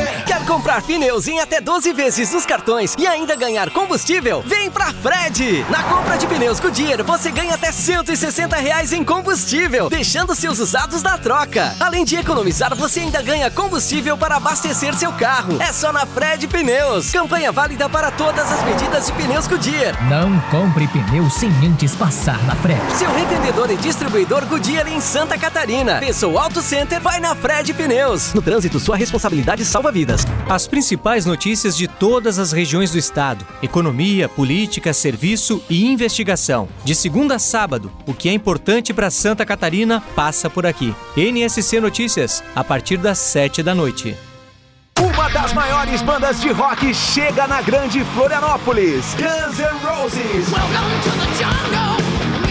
[0.50, 4.41] Comprar pneus em até 12 vezes nos cartões e ainda ganhar combustível?
[4.43, 5.64] Vem pra Fred!
[5.70, 11.04] Na compra de pneus Goodyear, você ganha até 160 reais em combustível, deixando seus usados
[11.04, 11.76] na troca.
[11.80, 15.62] Além de economizar, você ainda ganha combustível para abastecer seu carro.
[15.62, 17.12] É só na Fred Pneus.
[17.12, 20.04] Campanha válida para todas as medidas de pneus Goodyear.
[20.10, 22.82] Não compre pneu sem antes passar na Fred.
[22.97, 26.00] Seu revendedor e distribuidor Goodyear em Santa Catarina.
[26.00, 28.34] Pensou Auto Center, vai na Fred Pneus.
[28.34, 30.26] No trânsito, sua responsabilidade salva vidas.
[30.48, 36.68] As principais notícias de todas as regiões do estado: economia, política, serviço e investigação.
[36.84, 40.96] De segunda a sábado, o que é importante para Santa Catarina passa por aqui.
[41.16, 44.16] NSC Notícias, a partir das 7 da noite.
[45.00, 49.16] Uma das maiores bandas de rock chega na grande Florianópolis.
[49.16, 50.48] Guns N' Roses.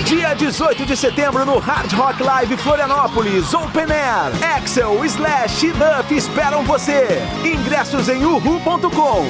[0.08, 4.56] Dia 18 de setembro no Hard Rock Live Florianópolis, Open Air.
[4.56, 7.20] Axel, Slash e Duff esperam você.
[7.44, 9.26] Ingressos em uhu.com.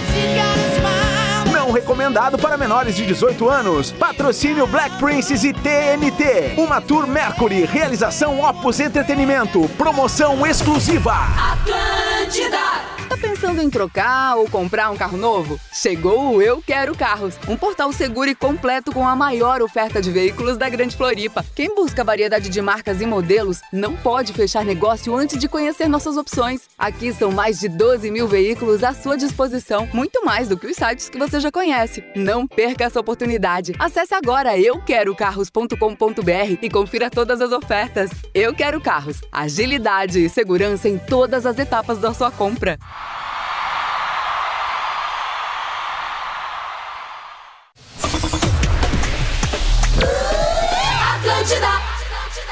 [1.53, 3.91] Não recomendado para menores de 18 anos.
[3.91, 6.55] Patrocínio Black Princess e TNT.
[6.57, 7.65] Uma Tour Mercury.
[7.65, 9.69] Realização Opus Entretenimento.
[9.77, 11.13] Promoção exclusiva.
[11.13, 12.68] Atlântida!
[13.09, 15.59] Tá pensando em trocar ou comprar um carro novo?
[15.73, 20.11] Chegou o Eu Quero Carros, um portal seguro e completo com a maior oferta de
[20.11, 21.43] veículos da Grande Floripa.
[21.55, 26.19] Quem busca variedade de marcas e modelos não pode fechar negócio antes de conhecer nossas
[26.19, 26.69] opções.
[26.77, 30.77] Aqui são mais de 12 mil veículos à sua disposição, muito mais do que os
[30.77, 32.05] sites que você já conhece.
[32.15, 33.73] Não perca essa oportunidade.
[33.79, 38.11] Acesse agora euquerocarros.com.br e confira todas as ofertas.
[38.35, 42.79] Eu Quero Carros, agilidade e segurança em todas as etapas da sua compra.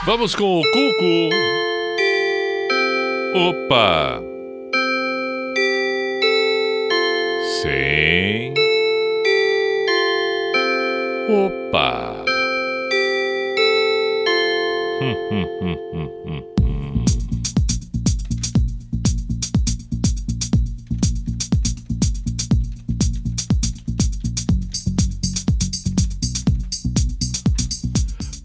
[0.07, 1.31] Vamos com o Cuco.
[3.35, 4.23] Opa!
[7.61, 8.55] Sim.
[11.29, 12.25] Opa!
[15.01, 16.06] Hum, hum, hum, hum.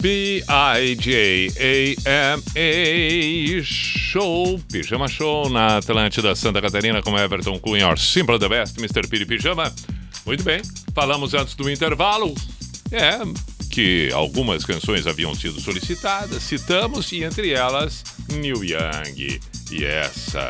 [0.01, 0.43] P-I-J-A-M-A
[3.63, 9.07] Show, Pijama Show na Atlântida Santa Catarina com Everton Cunha, or Simple the Best, Mr.
[9.07, 9.71] Piri Pijama.
[10.25, 10.59] Muito bem,
[10.95, 12.33] falamos antes do intervalo,
[12.91, 13.19] é,
[13.69, 19.39] que algumas canções haviam sido solicitadas, citamos, e entre elas, Neil Young.
[19.71, 20.49] E essa,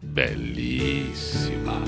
[0.00, 1.82] belíssima,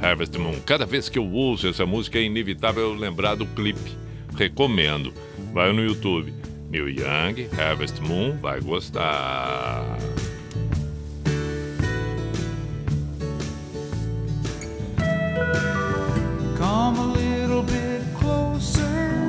[0.00, 0.60] Harvest Moon.
[0.66, 3.96] Cada vez que eu ouço essa música é inevitável lembrar do clipe.
[4.36, 5.12] Recomendo.
[5.56, 6.34] Vai no YouTube.
[6.68, 9.96] Neil Young, Harvest Moon, vai gostar.
[16.58, 19.26] Come a little bit closer.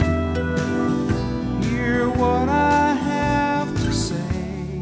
[1.61, 4.81] Hear what I have to say.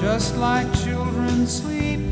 [0.00, 0.66] Just like
[1.46, 2.11] sleep.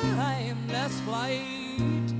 [0.00, 2.19] timeless flight.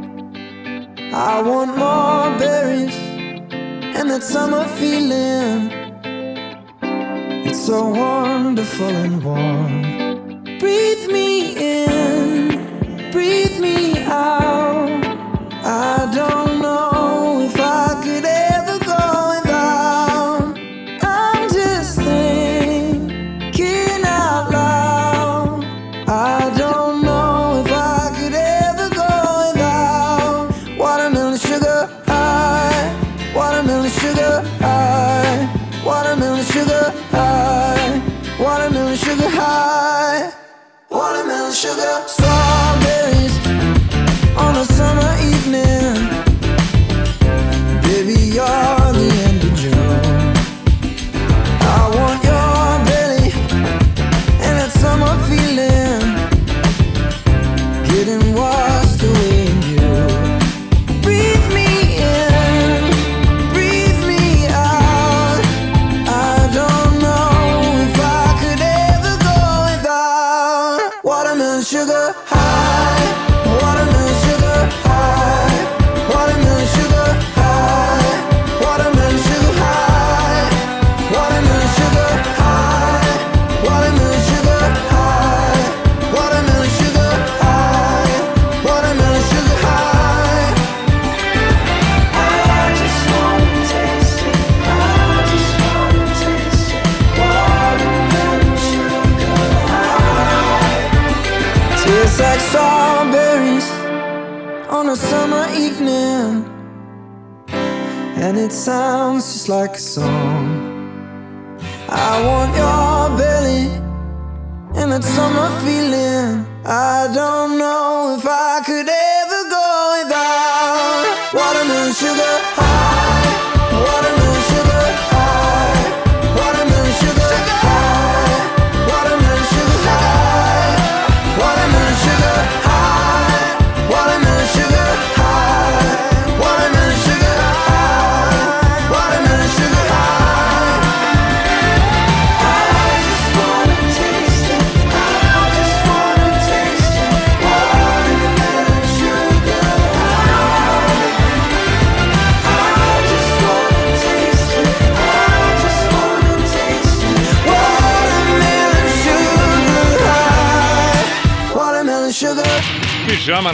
[1.23, 2.95] I want more berries
[3.95, 5.69] and that summer feeling.
[7.45, 10.00] It's so wonderful and warm.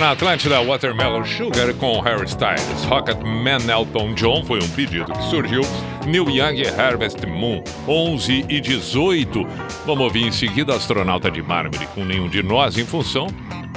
[0.07, 2.85] Na Atlântida Watermelon Sugar com Harry Styles.
[2.85, 5.61] Rocketman Elton John foi um pedido que surgiu.
[6.05, 9.45] Neil Young Harvest Moon, 11 e 18.
[9.85, 13.27] Vamos ouvir em seguida Astronauta de Mármore com nenhum de nós, em função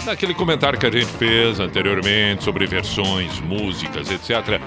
[0.04, 4.60] daquele comentário que a gente fez anteriormente sobre versões, músicas, etc.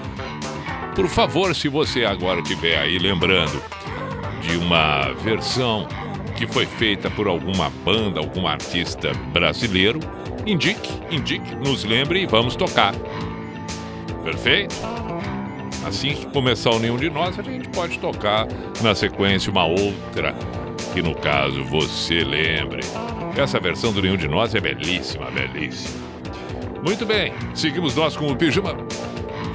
[0.94, 3.58] Por favor, se você agora estiver aí lembrando
[4.42, 5.88] de uma versão
[6.36, 10.00] que foi feita por alguma banda, algum artista brasileiro,
[10.46, 12.94] indique, indique, nos lembre e vamos tocar.
[14.24, 14.74] Perfeito?
[15.86, 18.48] Assim que começar o nenhum de nós, a gente pode tocar
[18.82, 20.34] na sequência uma outra,
[20.92, 22.80] que no caso você lembre.
[23.36, 26.02] Essa versão do nenhum de nós é belíssima, belíssima.
[26.82, 28.76] Muito bem, seguimos nós com o pijama.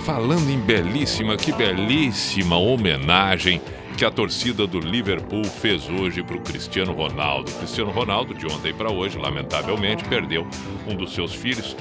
[0.05, 3.61] Falando em belíssima, que belíssima homenagem
[3.99, 7.51] que a torcida do Liverpool fez hoje para o Cristiano Ronaldo.
[7.51, 10.47] Cristiano Ronaldo, de ontem para hoje, lamentavelmente, perdeu
[10.87, 11.75] um dos seus filhos.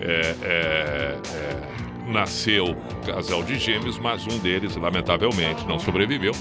[0.00, 2.74] É, é, é, nasceu
[3.04, 6.32] casal de gêmeos, mas um deles, lamentavelmente, não sobreviveu.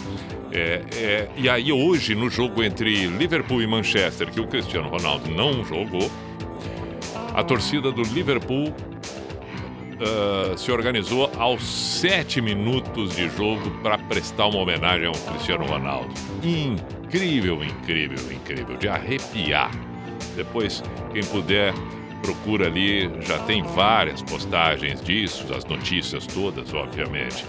[0.49, 5.29] É, é, e aí, hoje, no jogo entre Liverpool e Manchester, que o Cristiano Ronaldo
[5.29, 6.09] não jogou,
[7.33, 8.73] a torcida do Liverpool
[9.99, 16.09] ah, se organizou aos sete minutos de jogo para prestar uma homenagem ao Cristiano Ronaldo.
[16.43, 19.71] Incrível, incrível, incrível, de arrepiar.
[20.35, 21.73] Depois, quem puder,
[22.21, 27.43] procura ali, já tem várias postagens disso, as notícias todas, obviamente.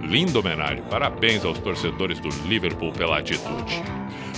[0.00, 3.82] Linda homenagem, parabéns aos torcedores do Liverpool pela atitude.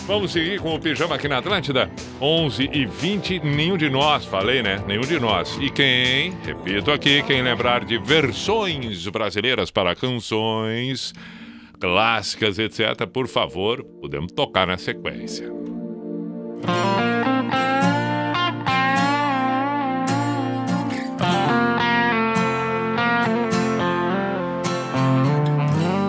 [0.06, 1.90] Vamos seguir com o pijama aqui na Atlântida.
[2.20, 4.84] 11 e 20, nenhum de nós, falei, né?
[4.86, 5.56] Nenhum de nós.
[5.58, 11.14] E quem, repito aqui, quem lembrar de versões brasileiras para canções
[11.80, 15.50] clássicas, etc., por favor, podemos tocar na sequência.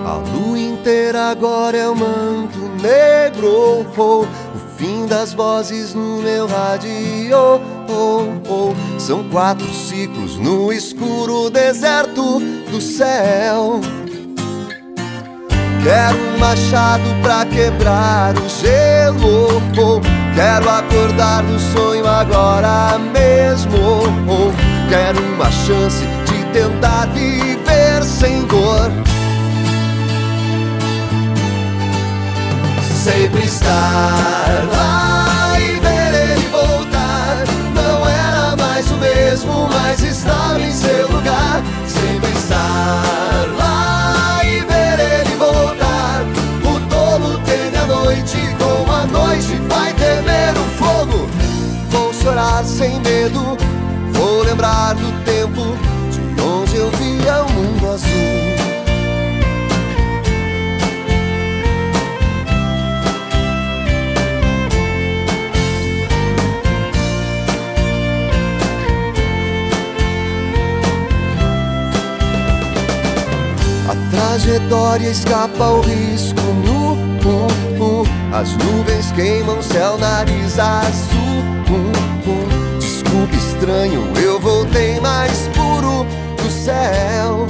[0.05, 3.85] A lua inteira agora é o manto negro.
[3.97, 4.27] oh, o
[4.77, 6.89] fim das vozes no meu rádio.
[7.33, 8.99] oh, oh.
[8.99, 12.39] São quatro ciclos no escuro deserto
[12.71, 13.79] do céu.
[15.83, 19.61] Quero um machado pra quebrar o gelo.
[19.77, 20.01] oh.
[20.35, 23.77] Quero acordar do sonho agora mesmo.
[24.27, 24.89] oh.
[24.89, 28.91] Quero uma chance de tentar viver sem dor.
[33.05, 37.43] sempre estar lá e ver ele voltar.
[37.75, 41.61] Não era mais o mesmo, mas estava em seu lugar.
[41.87, 46.23] Sempre estar lá e ver ele voltar.
[46.63, 51.29] O tolo teme a noite, com a noite vai temer o fogo.
[51.91, 53.55] Vou chorar sem medo
[74.35, 76.35] trajetória escapa ao risco.
[78.33, 81.41] As nuvens queimam céu, nariz azul.
[82.77, 86.05] Desculpe estranho, eu voltei mais puro
[86.35, 87.47] do céu.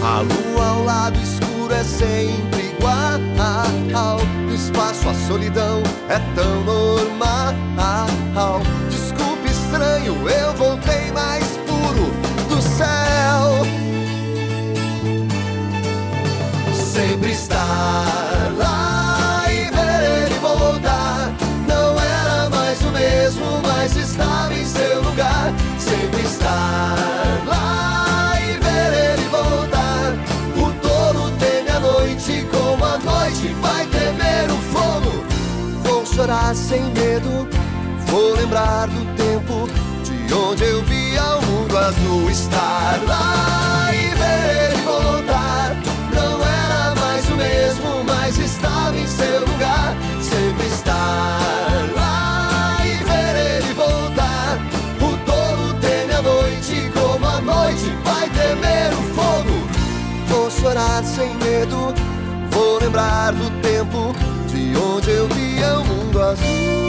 [0.00, 4.18] A lua ao lado escuro é sempre igual.
[4.46, 7.54] No espaço a solidão é tão normal.
[8.88, 11.53] Desculpe estranho, eu voltei mais
[17.34, 21.32] estar lá e ver ele voltar.
[21.66, 25.52] Não era mais o mesmo, mas estava em seu lugar.
[25.78, 30.14] Sempre estar lá e ver ele voltar.
[30.56, 35.24] O tolo teme a noite, como a noite vai temer o fogo.
[35.82, 37.48] Vou chorar sem medo,
[38.06, 39.68] vou lembrar do tempo
[40.04, 42.30] de onde eu via o mundo azul.
[42.30, 44.03] Estar lá e
[62.50, 64.14] vou lembrar do tempo
[64.48, 66.83] de onde eu via o mundo azul.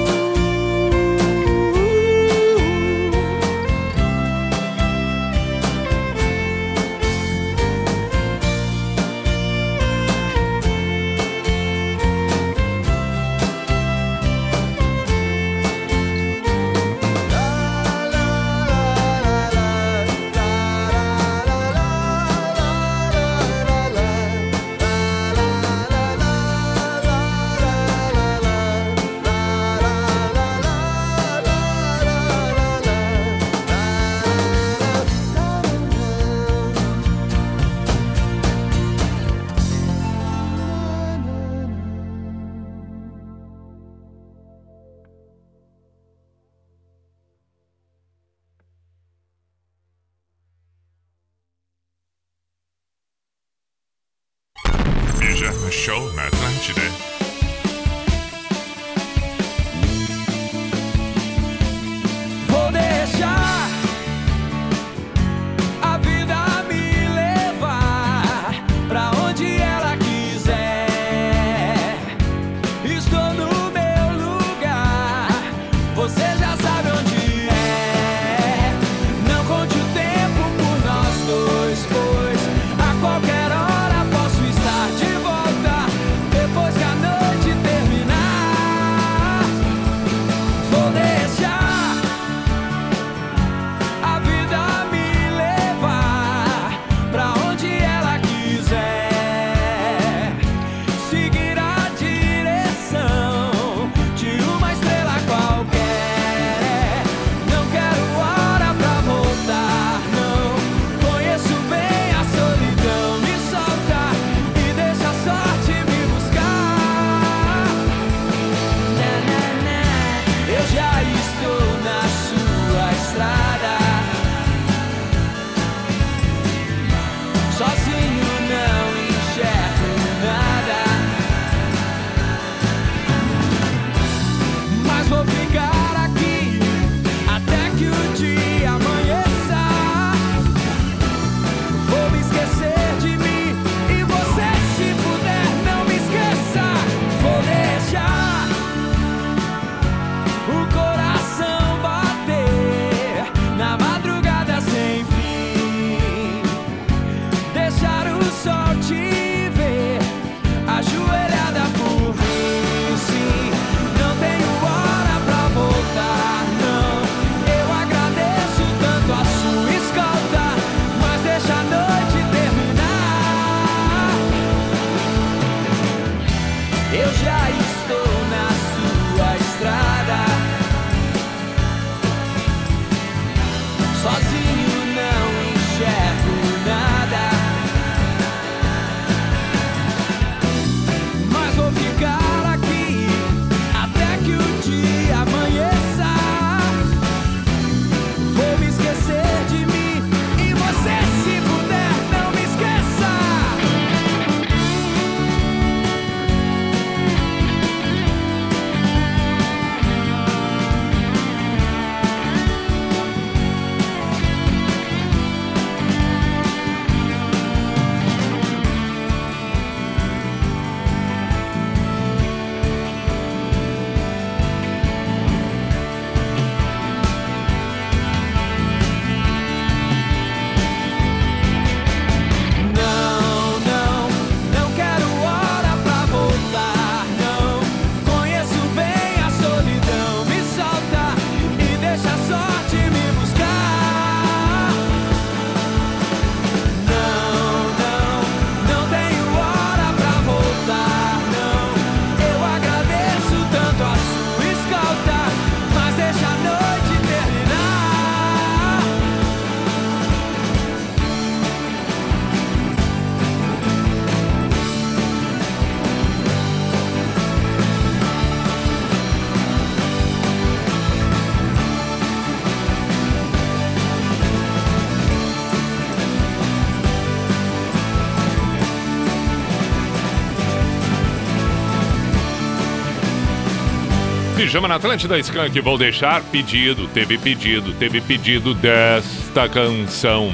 [284.56, 290.34] Pijama na Atlântida Skank, vou deixar pedido, teve pedido, teve pedido desta canção.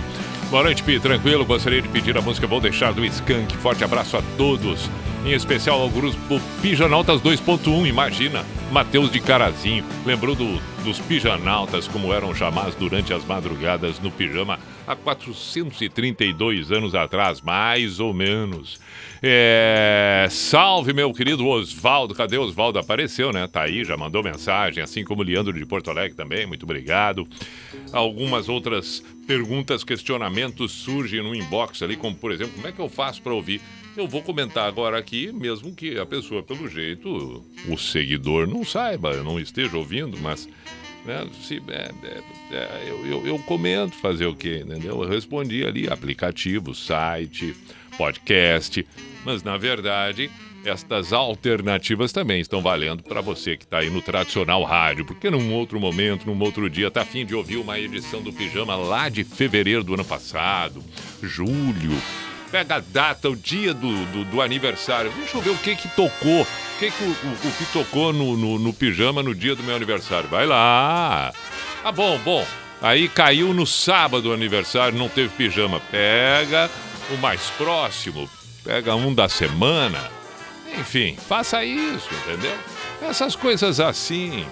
[0.52, 1.43] Boa noite, Pi, tranquilo?
[1.43, 3.57] Gostaria de pedir a música Vou Deixar do Skank.
[3.57, 4.91] Forte abraço a todos,
[5.26, 7.88] em especial ao grupo Pijanautas 2.1.
[7.88, 9.84] Imagina, Matheus de Carazinho.
[10.06, 16.95] Lembrou do, dos Pijanautas como eram chamados durante as madrugadas no pijama há 432 anos
[16.95, 18.80] atrás, mais ou menos.
[19.24, 22.16] É, salve, meu querido Osvaldo.
[22.16, 22.80] Cadê o Osvaldo?
[22.80, 23.48] Apareceu, né?
[23.48, 26.48] Tá aí, já mandou mensagem, assim como Leandro de Porto Alegre também.
[26.48, 27.28] Muito obrigado.
[27.91, 32.90] Algumas outras perguntas, questionamentos surgem no inbox ali, como por exemplo, como é que eu
[32.90, 33.62] faço para ouvir?
[33.95, 39.22] Eu vou comentar agora aqui, mesmo que a pessoa, pelo jeito, o seguidor não saiba,
[39.22, 40.48] não esteja ouvindo, mas
[41.06, 45.03] né, se, é, é, é, eu, eu, eu comento fazer o quê, entendeu?
[45.03, 47.56] Eu respondi ali, aplicativo, site,
[47.98, 48.86] podcast,
[49.26, 50.30] mas na verdade
[50.64, 55.53] estas alternativas também estão valendo para você que está aí no tradicional rádio, porque num
[55.53, 59.23] outro momento, num outro dia, tá afim de ouvir uma edição do Pijama lá de
[59.23, 60.84] fevereiro do ano passado,
[61.22, 61.91] julho.
[62.52, 65.11] Pega a data, o dia do, do, do aniversário.
[65.15, 66.41] Deixa eu ver o que que tocou.
[66.41, 69.64] O que que, o, o, o que tocou no, no, no pijama no dia do
[69.64, 70.28] meu aniversário.
[70.28, 71.32] Vai lá.
[71.84, 72.45] Ah, bom, bom.
[72.82, 75.80] Aí caiu no sábado o aniversário, não teve pijama.
[75.80, 76.69] Pega
[77.11, 78.30] o mais próximo.
[78.64, 80.11] Pega um da semana.
[80.78, 82.57] Enfim, faça isso, entendeu?
[83.02, 84.45] Essas coisas assim.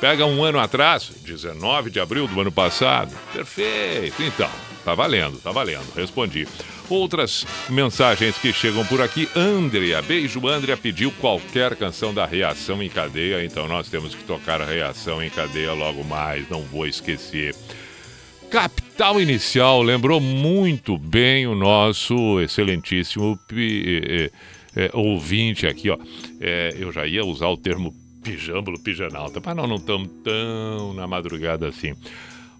[0.00, 3.14] Pega um ano atrás, 19 de abril do ano passado.
[3.32, 4.22] Perfeito.
[4.22, 4.50] Então,
[4.84, 5.86] tá valendo, tá valendo.
[5.96, 6.46] Respondi.
[6.88, 9.28] Outras mensagens que chegam por aqui.
[9.34, 14.60] Andrea, beijo, Andrea pediu qualquer canção da Reação em Cadeia, então nós temos que tocar
[14.60, 17.54] a Reação em Cadeia logo mais, não vou esquecer.
[18.50, 24.30] Capital Inicial lembrou muito bem o nosso excelentíssimo pi- eh,
[24.76, 25.98] eh, ouvinte aqui, ó.
[26.40, 27.92] Eh, eu já ia usar o termo
[28.22, 31.94] pijâmbulo, pijanalta, mas nós não estamos tão na madrugada assim.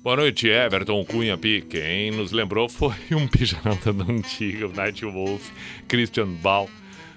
[0.05, 1.63] Boa noite, Everton Cunha Pi.
[1.63, 5.49] Quem nos lembrou foi um pijanalta da antiga, Night Wolf,
[5.89, 6.69] Christian Ball.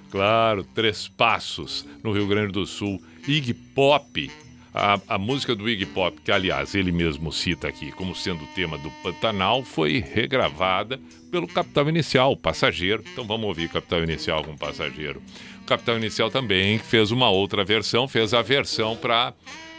[0.09, 3.03] Claro, Três Passos, no Rio Grande do Sul.
[3.27, 4.31] Iggy Pop,
[4.73, 8.47] a, a música do Iggy Pop, que aliás ele mesmo cita aqui como sendo o
[8.55, 10.97] tema do Pantanal, foi regravada
[11.30, 13.03] pelo Capital Inicial, Passageiro.
[13.11, 15.22] Então vamos ouvir Capital Inicial com Passageiro.
[15.61, 19.34] O Capital Inicial também fez uma outra versão, fez a versão para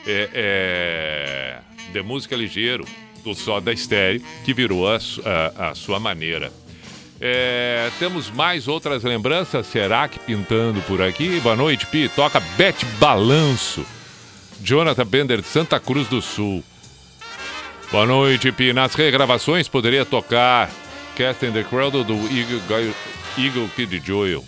[0.09, 1.59] é, é,
[1.93, 2.85] de música ligeiro,
[3.22, 4.97] do só da estéreo, que virou a,
[5.56, 6.51] a- a sua maneira.
[7.20, 11.40] É, temos mais outras lembranças, será que pintando por aqui?
[11.40, 12.09] Boa noite, Pi.
[12.09, 13.85] Toca Bete Balanço.
[14.62, 16.62] Jonathan Bender de Santa Cruz do Sul.
[17.90, 18.72] Boa noite, Pi.
[18.72, 20.70] Nas regravações poderia tocar
[21.16, 22.60] Cast in the Cradle do Eagle,
[23.36, 24.44] Eagle Kid Joel.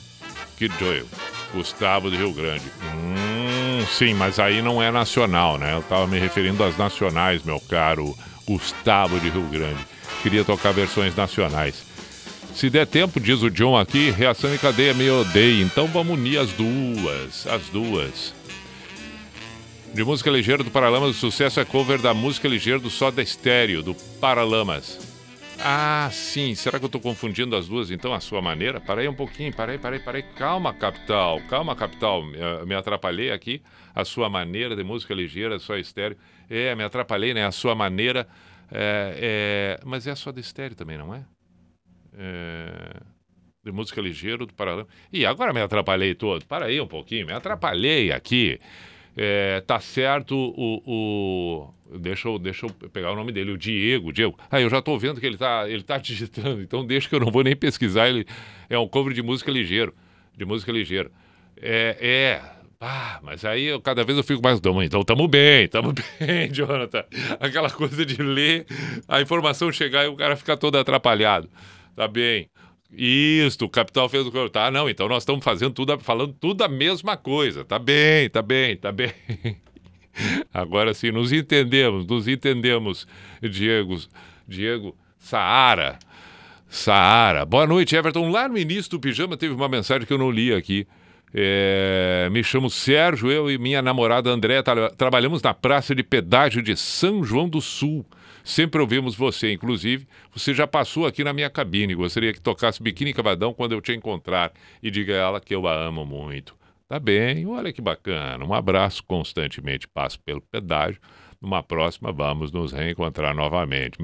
[0.57, 1.07] Kid Joel.
[1.53, 2.63] Gustavo do Rio Grande.
[2.95, 3.40] Hum,
[3.87, 5.75] sim, mas aí não é nacional, né?
[5.75, 8.17] Eu tava me referindo às nacionais, meu caro
[8.47, 9.81] Gustavo de Rio Grande.
[10.23, 11.85] Queria tocar versões nacionais.
[12.55, 15.63] Se der tempo, diz o John aqui, reação em cadeia me odeia.
[15.63, 17.47] Então vamos unir as duas.
[17.47, 18.35] As duas.
[19.95, 23.83] De música ligeira do Paralamas, o sucesso é cover da música ligeira do Soda Estéreo,
[23.83, 25.10] do Paralamas.
[25.63, 26.55] Ah, sim.
[26.55, 28.81] Será que eu tô confundindo as duas, então, a sua maneira?
[28.81, 30.23] Parei um pouquinho, parei, parei, parei.
[30.23, 31.39] Calma, capital.
[31.51, 32.23] Calma, capital.
[32.25, 33.63] Me- Me atrapalhei aqui.
[33.95, 36.17] A sua maneira de música ligeira, só estéreo.
[36.49, 37.45] É, me atrapalhei, né?
[37.45, 38.27] A sua maneira.
[38.73, 39.81] É, é...
[39.85, 41.25] Mas é a Soda Estéreo também, não é?
[42.17, 43.01] É,
[43.65, 44.89] de música ligeiro do Paralama.
[45.13, 46.47] E agora me atrapalhei todo.
[46.47, 48.59] Para aí um pouquinho, me atrapalhei aqui.
[49.17, 54.13] É, tá certo o, o- Deixa, eu, deixa eu pegar o nome dele, o Diego.
[54.13, 54.39] Diego.
[54.51, 57.21] Ah, eu já tô vendo que ele tá, ele tá digitando, então deixa que eu
[57.21, 58.09] não vou nem pesquisar.
[58.09, 58.25] Ele
[58.69, 59.93] é um cover de música ligeiro.
[60.37, 61.11] De música ligeira.
[61.61, 61.97] É.
[62.01, 62.43] é
[62.83, 64.83] ah, mas aí eu, cada vez eu fico mais domo.
[64.83, 67.05] Então tamo bem, tamo bem, Jonathan.
[67.41, 68.67] Aquela coisa de ler,
[69.09, 71.51] a informação chegar e o cara ficar todo atrapalhado.
[71.97, 72.49] Tá bem.
[72.93, 74.49] Isso, o Capital fez o.
[74.49, 77.65] Tá, não, então nós estamos fazendo tudo, falando tudo a mesma coisa.
[77.65, 79.13] Tá bem, tá bem, tá bem.
[80.53, 83.07] Agora sim, nos entendemos, nos entendemos,
[83.41, 83.97] Diego,
[84.47, 85.99] Diego Saara.
[86.69, 87.45] Saara.
[87.45, 88.31] Boa noite, Everton.
[88.31, 90.87] Lá no início do pijama teve uma mensagem que eu não li aqui.
[91.33, 96.61] É, me chamo Sérgio, eu e minha namorada André tra- trabalhamos na praça de pedágio
[96.61, 98.05] de São João do Sul.
[98.45, 101.95] Sempre ouvimos você, inclusive, você já passou aqui na minha cabine.
[101.95, 104.53] Gostaria que tocasse Biquíni Cavadão quando eu te encontrar
[104.83, 106.55] e diga a ela que eu a amo muito.
[106.89, 108.45] Tá bem, olha que bacana.
[108.45, 111.01] Um abraço constantemente, passo pelo pedágio.
[111.41, 113.97] Numa próxima, vamos nos reencontrar novamente.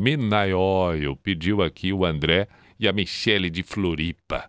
[0.57, 2.49] Oil pediu aqui o André
[2.79, 4.49] e a Michele de Floripa.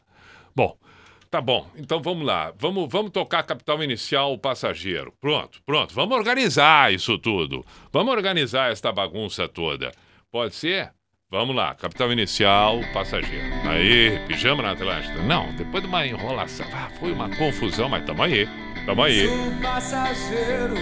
[1.30, 2.54] Tá bom, então vamos lá.
[2.58, 5.14] Vamos, vamos tocar capital inicial o passageiro.
[5.20, 5.94] Pronto, pronto.
[5.94, 7.66] Vamos organizar isso tudo.
[7.92, 9.92] Vamos organizar esta bagunça toda.
[10.32, 10.92] Pode ser?
[11.30, 13.46] Vamos lá, capital inicial, passageiro.
[13.68, 15.22] Aí, pijama na Atlântida.
[15.24, 18.48] Não, depois de uma enrolação, ah, foi uma confusão, mas tamo aí.
[18.86, 19.28] Tamo aí.
[19.28, 20.76] Sou passageiro,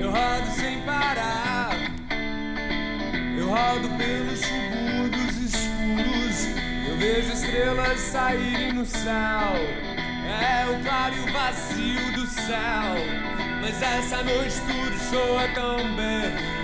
[0.00, 1.72] eu rodo sem parar.
[3.36, 3.86] Eu rodo
[4.32, 4.40] escuros.
[4.94, 4.99] Eu
[7.00, 9.56] vejo estrelas saírem no céu.
[10.28, 12.94] É o claro e o vazio do céu.
[13.62, 16.59] Mas essa noite tudo soa tão bem.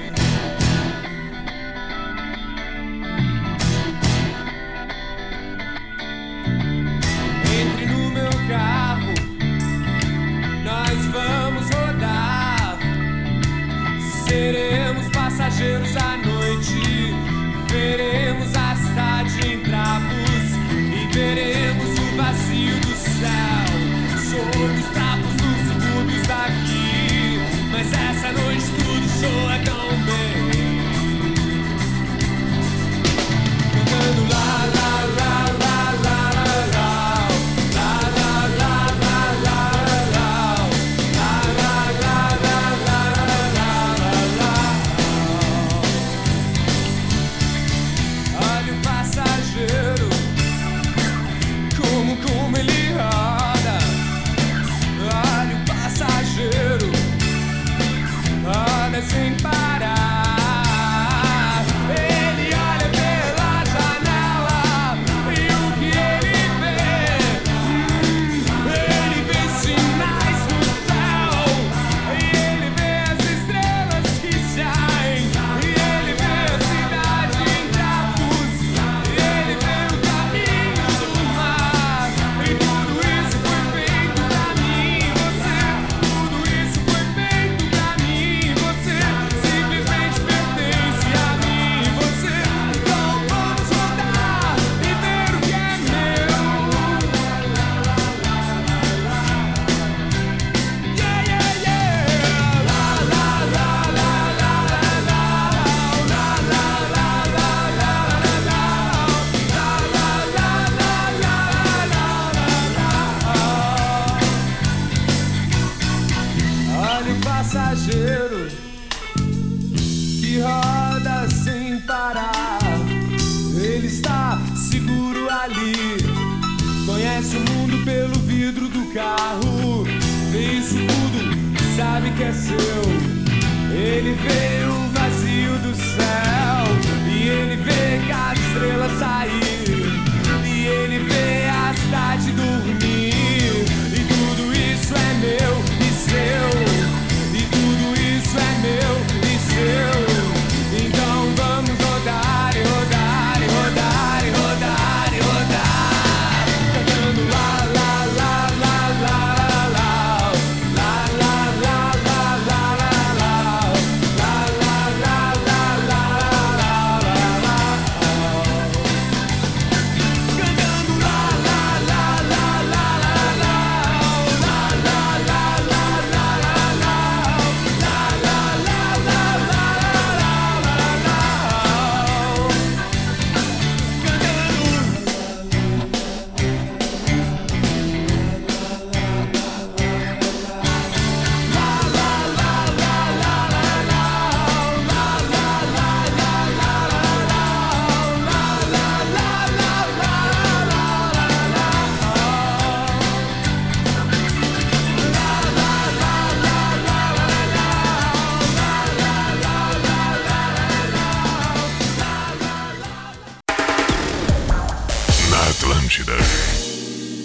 [215.59, 216.13] Atlântida.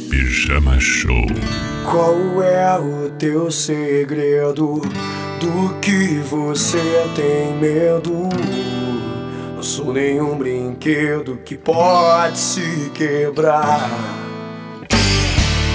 [0.10, 1.26] Pijama Show.
[1.84, 4.82] Qual é o teu segredo?
[5.42, 6.80] Do que você
[7.14, 8.30] tem medo?
[9.54, 13.90] Não sou nenhum brinquedo que pode se quebrar.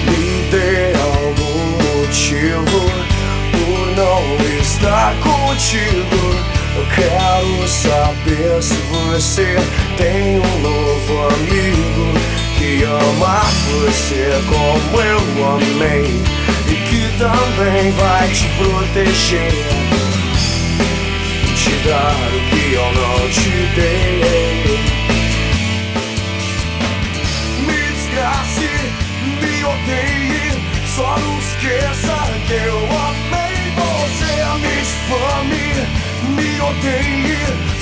[0.05, 2.79] Me dê algum motivo
[3.51, 6.17] por não estar contigo.
[6.75, 9.55] Eu quero saber se você
[9.95, 15.21] tem um novo amigo que ama você como eu
[15.55, 16.23] amei
[16.67, 19.51] e que também vai te proteger,
[21.55, 24.77] te dar o que eu não te dei.
[27.65, 28.67] Me desgrace
[30.97, 32.17] Só não esqueça
[32.47, 34.33] que eu amei você.
[34.57, 35.67] Me difame,
[36.35, 37.37] me odeie.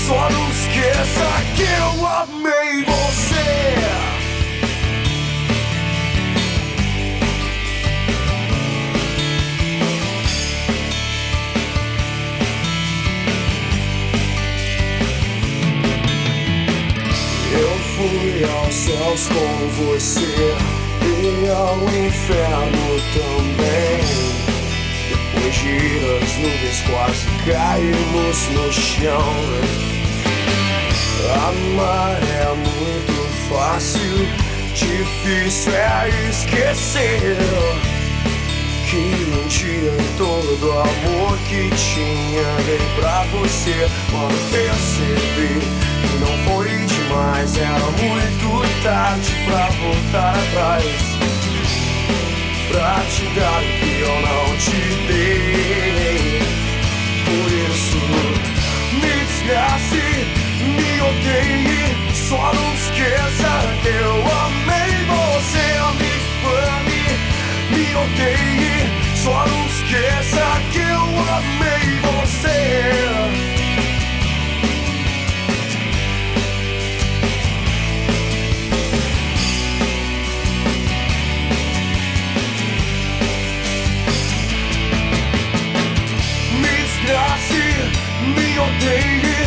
[0.05, 3.94] Só não esqueça que eu amei você.
[18.05, 20.55] Fui aos céus com você
[21.01, 24.05] e ao inferno também.
[25.09, 25.75] Depois de
[26.21, 29.33] as nuvens quase caímos no chão.
[31.47, 33.15] Amar é muito
[33.49, 34.27] fácil,
[34.75, 37.37] difícil é esquecer.
[38.87, 45.59] Que dia todo amor que tinha dei pra você Quando percebi
[46.01, 50.85] que não foi demais Era muito tarde pra voltar atrás.
[52.69, 56.41] Pra te dar o que eu não te dei.
[57.25, 57.97] Por isso
[58.93, 60.05] me desgrace,
[60.61, 63.51] me odeie Só não esqueça
[63.81, 65.65] que eu amei você
[65.97, 66.94] Me difame,
[67.85, 71.03] me odeie Só não esqueça que eu
[71.37, 72.95] amei você.
[86.61, 87.65] Desgrace,
[88.35, 89.37] me odeie.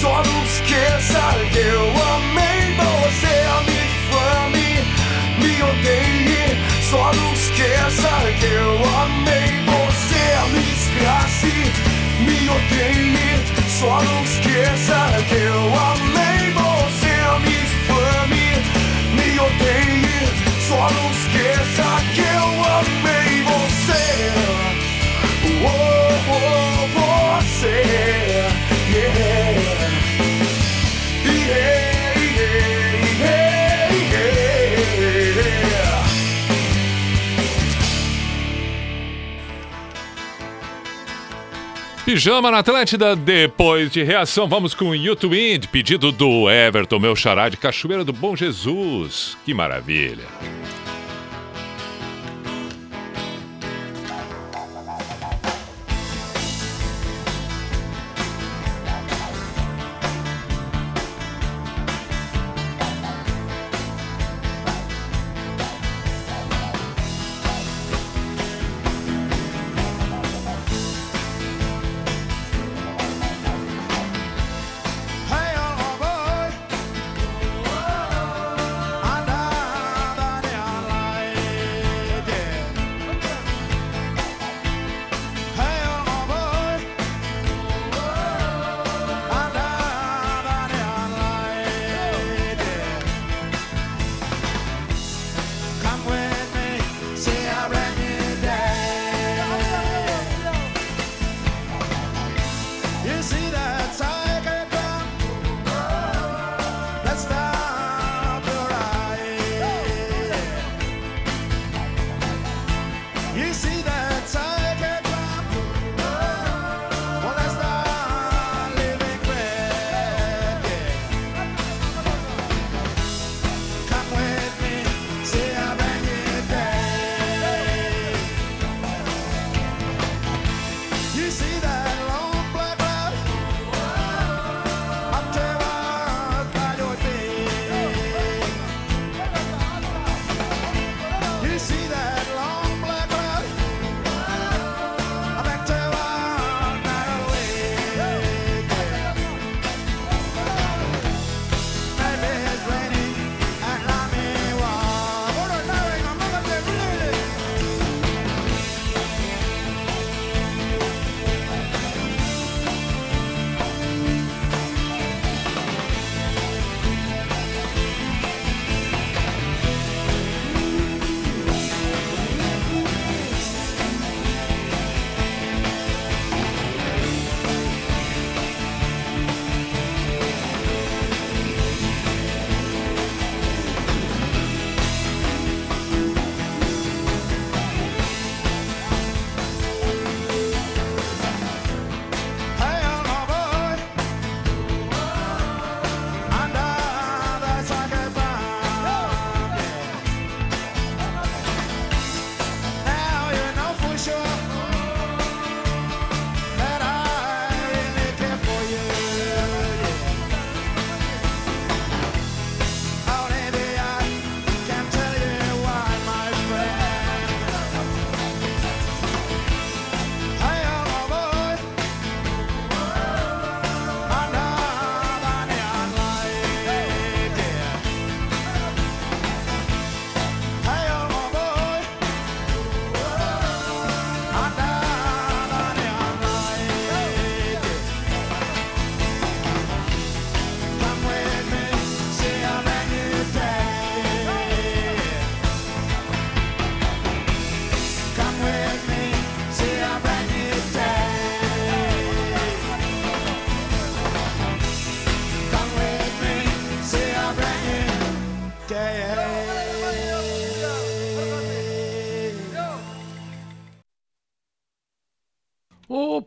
[0.00, 1.22] Só não esqueça
[1.52, 3.27] que eu amei você
[6.90, 8.08] Só não esqueça
[8.40, 10.24] que eu amei você
[10.54, 11.52] Me desgrace,
[12.24, 16.88] me odeie Só não esqueça que eu amei você
[17.44, 18.48] Me difame,
[19.12, 20.18] me odeie.
[20.66, 22.48] Só não esqueça que eu
[22.78, 24.32] amei você.
[25.64, 28.27] Oh, oh, você
[42.08, 47.50] Pijama na Atlântida, depois de reação, vamos com YouTube Wind, pedido do Everton, meu xará
[47.50, 49.36] de Cachoeira do Bom Jesus.
[49.44, 50.24] Que maravilha.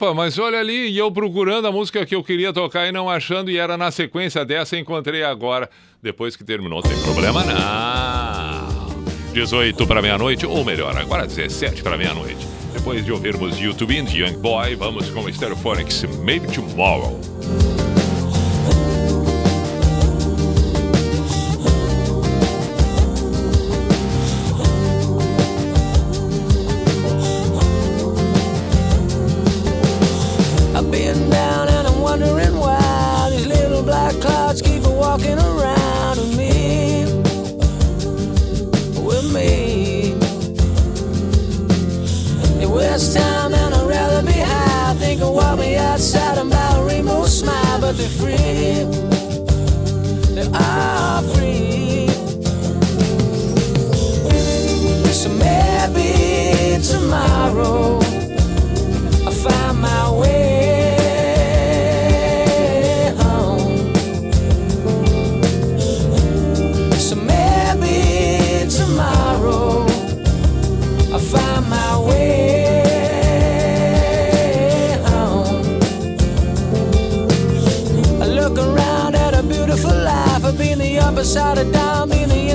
[0.02, 3.08] Opa, mas olha ali, e eu procurando a música que eu queria tocar e não
[3.08, 5.70] achando, e era na sequência dessa, encontrei agora,
[6.02, 9.04] depois que terminou, sem problema não.
[9.32, 12.48] 18 para meia-noite, ou melhor, agora 17 para meia-noite.
[12.74, 17.21] Depois de ouvirmos YouTube and Young Boy, vamos com Stereophonics Maybe Tomorrow.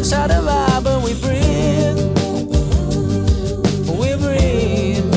[0.07, 1.99] Inside of I, but we breathe.
[3.99, 5.13] We breathe.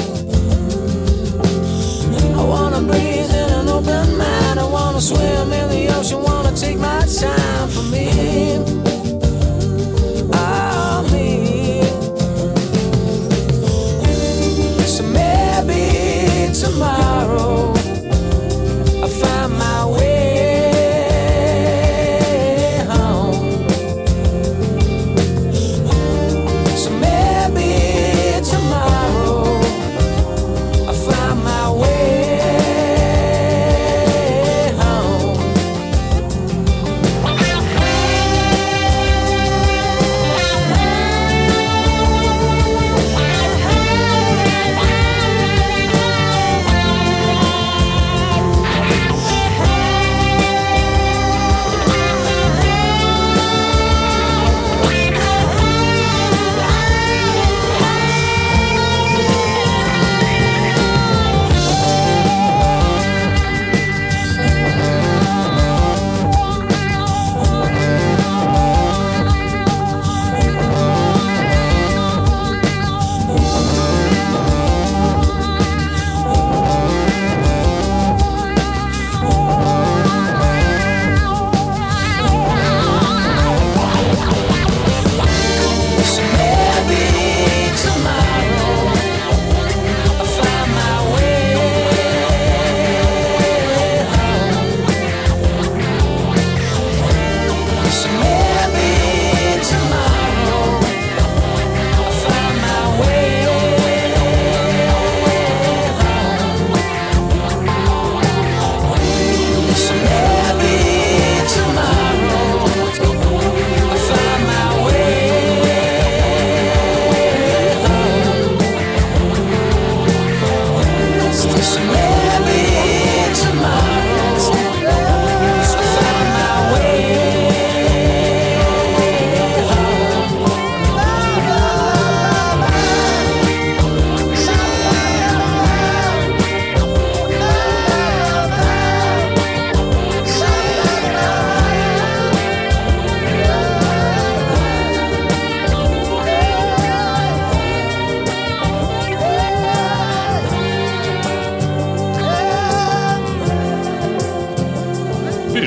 [2.36, 4.60] I wanna breathe in an open mind.
[4.60, 6.39] I wanna swim in the ocean.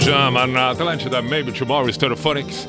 [0.03, 2.69] Pijama na Atlântida, Maybe Tomorrow, Stereophonics.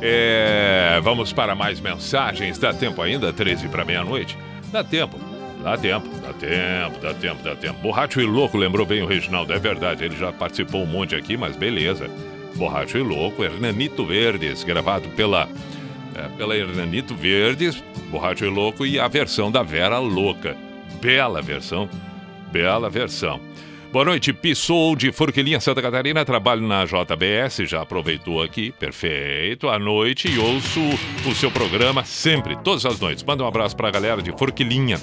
[0.00, 2.56] É, vamos para mais mensagens.
[2.56, 3.30] Dá tempo ainda?
[3.34, 4.38] 13 para meia-noite?
[4.72, 5.20] Dá tempo.
[5.62, 7.78] Dá tempo, dá tempo, dá tempo, dá tempo.
[7.82, 11.36] Borracho e Louco lembrou bem o Reginaldo, é verdade, ele já participou um monte aqui,
[11.36, 12.08] mas beleza.
[12.54, 15.50] Borracho e Louco, Hernanito Verdes, gravado pela,
[16.14, 20.56] é, pela Hernanito Verdes, Borracho e Louco e a versão da Vera Louca.
[20.98, 21.90] Bela versão,
[22.50, 23.38] bela versão.
[23.92, 26.24] Boa noite, Pissou de Forquilinha, Santa Catarina.
[26.24, 29.68] Trabalho na JBS, já aproveitou aqui, perfeito.
[29.68, 30.80] À noite e ouço
[31.28, 33.24] o seu programa sempre, todas as noites.
[33.24, 34.96] Manda um abraço pra galera de Forquilinha.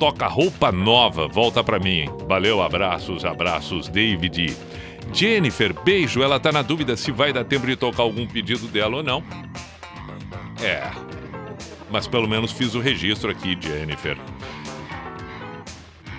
[0.00, 2.08] Toca roupa nova, volta pra mim.
[2.26, 4.56] Valeu, abraços, abraços, David.
[5.12, 6.20] Jennifer, beijo.
[6.20, 9.22] Ela tá na dúvida se vai dar tempo de tocar algum pedido dela ou não.
[10.60, 10.90] É.
[11.88, 14.18] Mas pelo menos fiz o registro aqui, Jennifer.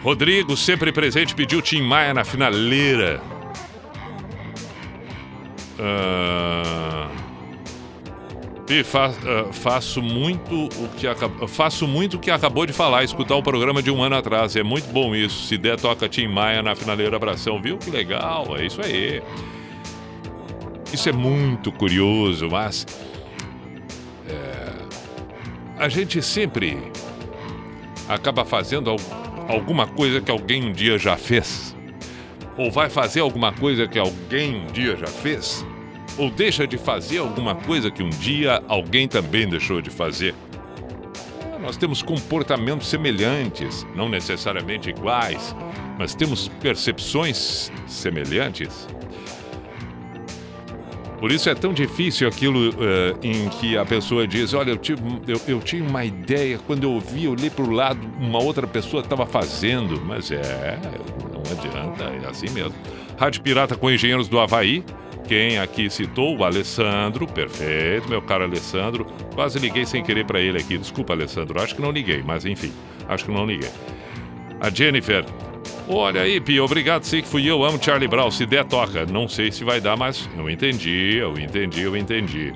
[0.06, 3.20] Rodrigo, sempre presente, pediu Tim Maia na finaleira.
[5.80, 7.10] Ah,
[8.70, 11.08] e fa- ah, faço muito o que
[11.48, 14.56] faço muito o que acabou de falar, escutar o programa de um ano atrás.
[14.56, 15.48] É muito bom isso.
[15.48, 17.76] Se der, toca Tim Maia na finaleira abração, viu?
[17.80, 19.24] Que legal, é isso aí.
[20.94, 22.86] Isso é muito curioso, mas
[24.30, 24.72] é,
[25.80, 26.78] a gente sempre
[28.08, 29.00] acaba fazendo al-
[29.48, 31.76] alguma coisa que alguém um dia já fez.
[32.58, 35.66] Ou vai fazer alguma coisa que alguém um dia já fez.
[36.18, 40.34] Ou deixa de fazer alguma coisa que um dia alguém também deixou de fazer.
[41.54, 45.54] É, Nós temos comportamentos semelhantes, não necessariamente iguais,
[46.00, 48.88] mas temos percepções semelhantes.
[51.26, 55.02] Por isso é tão difícil aquilo eh, em que a pessoa diz: Olha, eu, tive,
[55.28, 58.68] eu, eu tinha uma ideia, quando eu ouvi, eu olhei para o lado, uma outra
[58.68, 60.00] pessoa estava fazendo.
[60.06, 60.80] Mas é,
[61.34, 62.76] não adianta, é assim mesmo.
[63.18, 64.84] Rádio Pirata com Engenheiros do Havaí.
[65.28, 66.38] Quem aqui citou?
[66.38, 67.26] O Alessandro.
[67.26, 69.08] Perfeito, meu caro Alessandro.
[69.34, 70.78] Quase liguei sem querer para ele aqui.
[70.78, 71.60] Desculpa, Alessandro.
[71.60, 72.72] Acho que não liguei, mas enfim,
[73.10, 73.72] acho que não liguei.
[74.62, 75.26] A Jennifer.
[75.88, 78.32] Olha aí, Pia, obrigado, sei que fui eu, amo Charlie Brown.
[78.32, 79.06] Se der, toca.
[79.06, 82.54] Não sei se vai dar, mas eu entendi, eu entendi, eu entendi.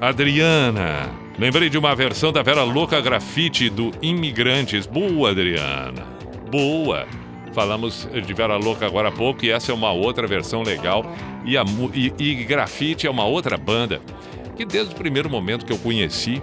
[0.00, 1.08] Adriana,
[1.38, 4.86] lembrei de uma versão da Vera Louca Grafite do Imigrantes.
[4.86, 6.04] Boa, Adriana.
[6.50, 7.06] Boa.
[7.52, 11.04] Falamos de Vera Louca agora há pouco e essa é uma outra versão legal.
[11.44, 11.54] E,
[11.94, 14.00] e, e Grafite é uma outra banda
[14.56, 16.42] que desde o primeiro momento que eu conheci,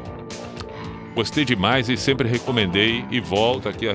[1.16, 3.94] Gostei demais e sempre recomendei e volto aqui a,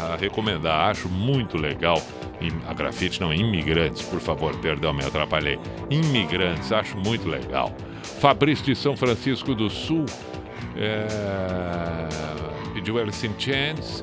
[0.00, 0.90] a recomendar.
[0.90, 2.00] Acho muito legal.
[2.66, 5.58] A grafite não, imigrantes, por favor, perdão, me atrapalhei.
[5.90, 7.72] Imigrantes, acho muito legal.
[8.02, 10.06] Fabrício de São Francisco do Sul
[10.74, 12.08] é,
[12.72, 14.02] pediu Alice in Chains.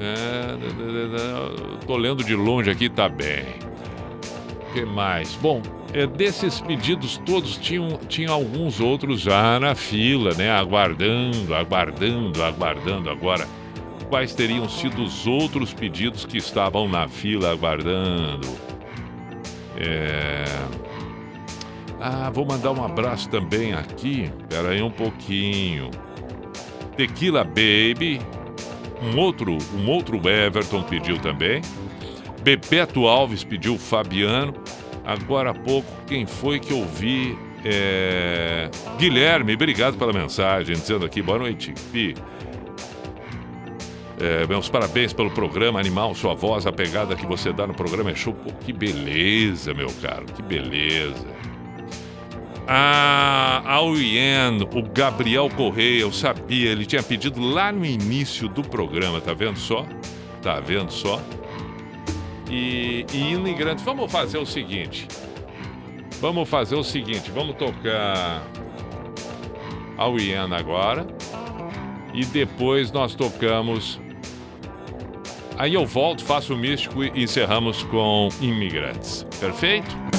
[0.00, 0.56] É,
[1.86, 3.44] tô lendo de longe aqui, tá bem.
[4.70, 5.36] O que mais?
[5.36, 5.60] Bom,
[5.92, 10.50] é, desses pedidos todos tinham, tinham alguns outros já na fila, né?
[10.50, 13.10] Aguardando, aguardando, aguardando.
[13.10, 13.46] Agora,
[14.08, 18.48] quais teriam sido os outros pedidos que estavam na fila aguardando?
[19.76, 20.44] É...
[22.00, 24.30] Ah, vou mandar um abraço também aqui.
[24.40, 25.90] Espera aí um pouquinho.
[26.96, 28.20] Tequila Baby.
[29.02, 31.60] Um outro, um outro Everton pediu também.
[32.42, 34.54] Bebeto Alves pediu Fabiano.
[35.04, 37.36] Agora há pouco, quem foi que eu vi?
[37.64, 38.70] É...
[38.98, 41.74] Guilherme, obrigado pela mensagem, dizendo aqui, boa noite.
[44.20, 48.10] É, meus parabéns pelo programa Animal, sua voz, a pegada que você dá no programa
[48.10, 48.32] é show.
[48.32, 51.26] Pô, que beleza, meu caro, que beleza.
[52.68, 59.20] Ah, ao o Gabriel Correia, eu sabia, ele tinha pedido lá no início do programa,
[59.20, 59.84] tá vendo só?
[60.40, 61.20] Tá vendo só?
[62.52, 63.32] E, e
[63.82, 65.08] vamos fazer o seguinte.
[66.20, 68.46] Vamos fazer o seguinte, vamos tocar
[69.96, 71.06] ao Ian agora.
[72.12, 73.98] E depois nós tocamos.
[75.56, 79.26] Aí eu volto, faço o místico e encerramos com imigrantes.
[79.40, 80.11] Perfeito?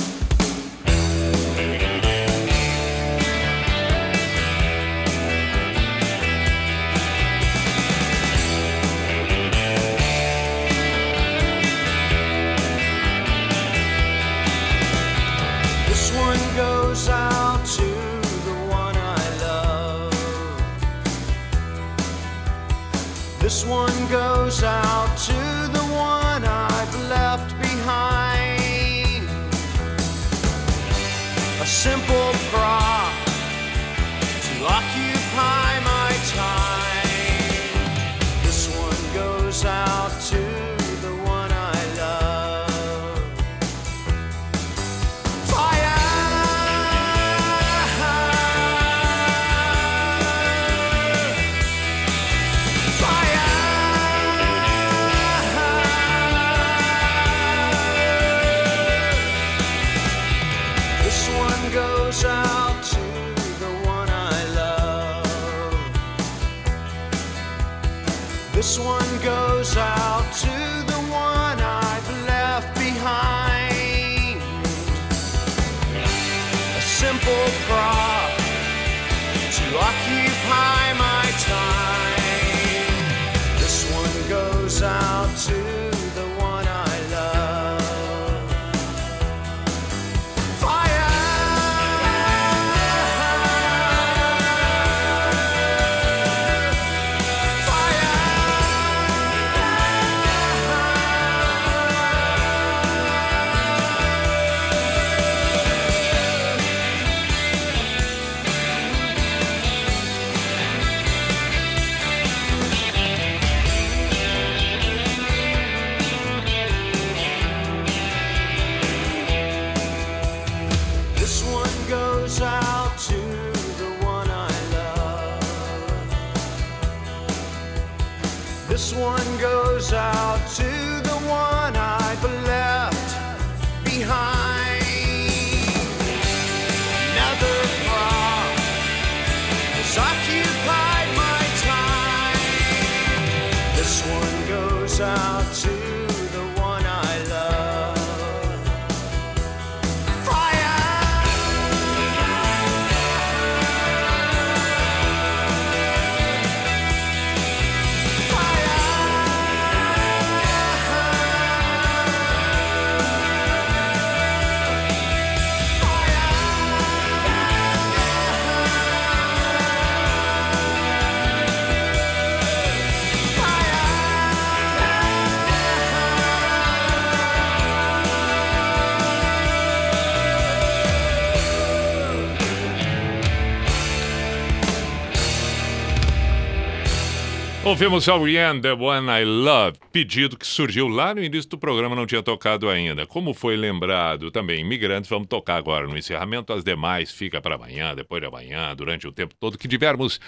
[187.65, 191.95] Ouvimos a Rihanna, The One I Love, pedido que surgiu lá no início do programa,
[191.95, 193.07] não tinha tocado ainda.
[193.07, 196.51] Como foi lembrado também, imigrantes, vamos tocar agora no encerramento.
[196.51, 200.19] As demais fica para amanhã, depois de amanhã, durante o tempo todo que tivermos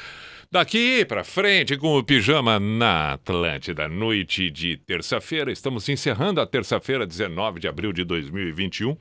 [0.49, 3.89] daqui para frente com o pijama na Atlântida.
[3.89, 8.95] Noite de terça-feira, estamos encerrando a terça-feira, 19 de abril de 2021.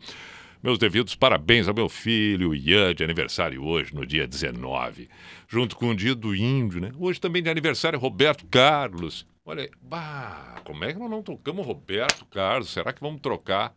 [0.65, 5.11] Meus devidos parabéns ao meu filho Ian, de aniversário hoje, no dia 19.
[5.47, 6.91] Junto com o dia do índio, né?
[6.99, 9.27] Hoje também de aniversário Roberto Carlos.
[9.45, 12.70] Olha, aí, bah, como é que nós não tocamos Roberto Carlos?
[12.70, 13.74] Será que vamos trocar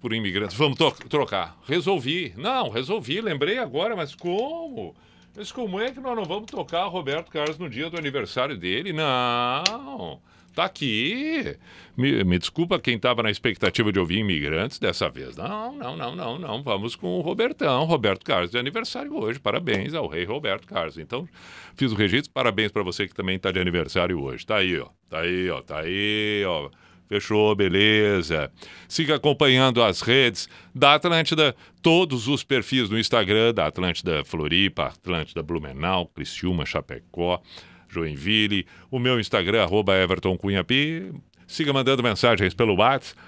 [0.00, 0.56] por imigrantes?
[0.56, 0.78] Vamos
[1.08, 1.58] trocar.
[1.66, 2.32] Resolvi.
[2.36, 4.94] Não, resolvi, lembrei agora, mas como?
[5.36, 8.92] Mas como é que nós não vamos tocar Roberto Carlos no dia do aniversário dele?
[8.92, 10.22] Não.
[10.58, 11.56] Tá aqui.
[11.96, 15.36] Me, me desculpa quem estava na expectativa de ouvir imigrantes dessa vez.
[15.36, 16.62] Não, não, não, não, não.
[16.64, 19.38] Vamos com o Robertão, Roberto Carlos, de aniversário hoje.
[19.38, 20.98] Parabéns ao rei Roberto Carlos.
[20.98, 21.28] Então,
[21.76, 22.32] fiz o registro.
[22.32, 24.44] Parabéns para você que também está de aniversário hoje.
[24.44, 24.88] Tá aí, ó.
[25.08, 25.62] Tá aí, ó.
[25.62, 26.68] Tá aí, ó.
[27.08, 28.50] Fechou, beleza.
[28.88, 35.40] Siga acompanhando as redes da Atlântida, todos os perfis no Instagram da Atlântida Floripa, Atlântida
[35.40, 37.40] Blumenau, Criciúma, Chapecó,
[37.88, 38.66] Joinville.
[38.90, 41.12] O meu Instagram, arroba Everton Cunha P.
[41.46, 43.18] Siga mandando mensagens pelo WhatsApp.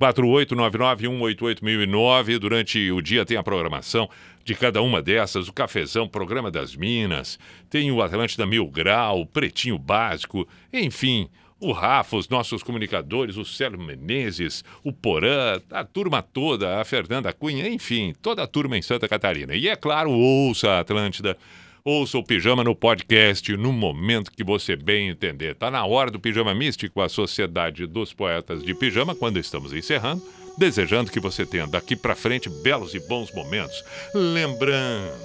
[0.00, 2.38] 48991881009.
[2.38, 4.08] Durante o dia tem a programação
[4.42, 7.38] de cada uma dessas, o Cafezão, Programa das Minas,
[7.68, 11.28] tem o Atlântida Mil Grau, Pretinho Básico, enfim,
[11.60, 17.34] o Rafa, os nossos comunicadores, o Célio Menezes, o Porã, a turma toda, a Fernanda
[17.34, 19.54] Cunha, enfim, toda a turma em Santa Catarina.
[19.54, 21.36] E é claro, ouça a Atlântida,
[21.84, 25.54] ouça o Pijama no podcast no momento que você bem entender.
[25.54, 30.22] Tá na hora do Pijama Místico, a Sociedade dos Poetas de Pijama, quando estamos encerrando,
[30.58, 33.82] desejando que você tenha daqui para frente belos e bons momentos.
[34.14, 35.20] Lembrando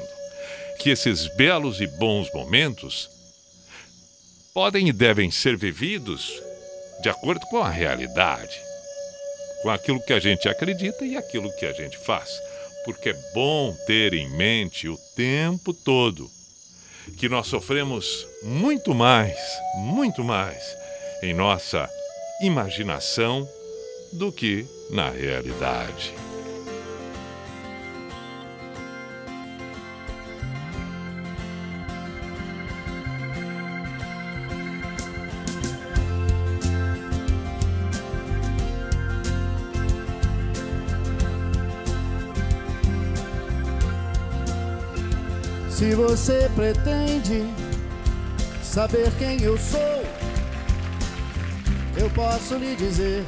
[0.79, 3.09] que esses belos e bons momentos
[4.53, 6.41] podem e devem ser vividos
[7.01, 8.57] de acordo com a realidade,
[9.61, 12.29] com aquilo que a gente acredita e aquilo que a gente faz.
[12.85, 16.34] Porque é bom ter em mente o tempo todo
[17.17, 19.37] que nós sofremos muito mais,
[19.77, 20.61] muito mais
[21.21, 21.89] em nossa
[22.41, 23.47] imaginação
[24.13, 26.24] do que na realidade.
[45.85, 47.47] Se você pretende
[48.63, 50.03] saber quem eu sou,
[51.95, 53.23] eu posso lhe dizer.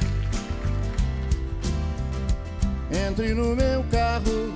[2.89, 4.51] Entre no meu carro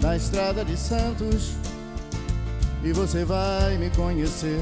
[0.00, 1.54] na estrada de Santos
[2.84, 4.60] e você vai me conhecer.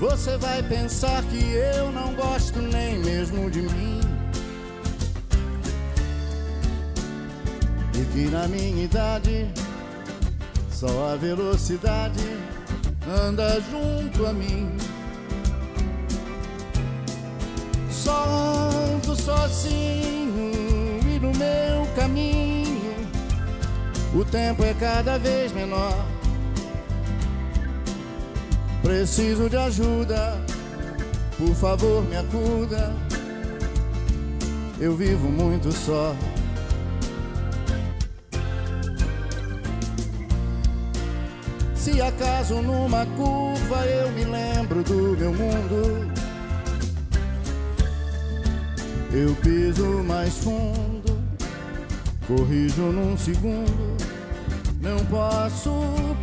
[0.00, 1.44] Você vai pensar que
[1.76, 4.07] eu não gosto nem mesmo de mim.
[8.18, 9.46] Que na minha idade
[10.72, 12.18] só a velocidade
[13.24, 14.76] anda junto a mim.
[17.88, 20.50] Só ando sozinho
[21.06, 23.08] e no meu caminho
[24.12, 26.04] o tempo é cada vez menor.
[28.82, 30.42] Preciso de ajuda,
[31.36, 32.92] por favor me acuda.
[34.80, 36.16] Eu vivo muito só.
[41.90, 46.12] Se acaso numa curva eu me lembro do meu mundo,
[49.10, 51.18] eu piso mais fundo,
[52.26, 53.96] corrijo num segundo,
[54.82, 55.70] não posso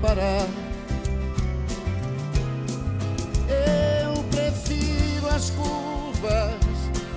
[0.04, 0.48] parar.
[3.50, 6.54] Eu prefiro as curvas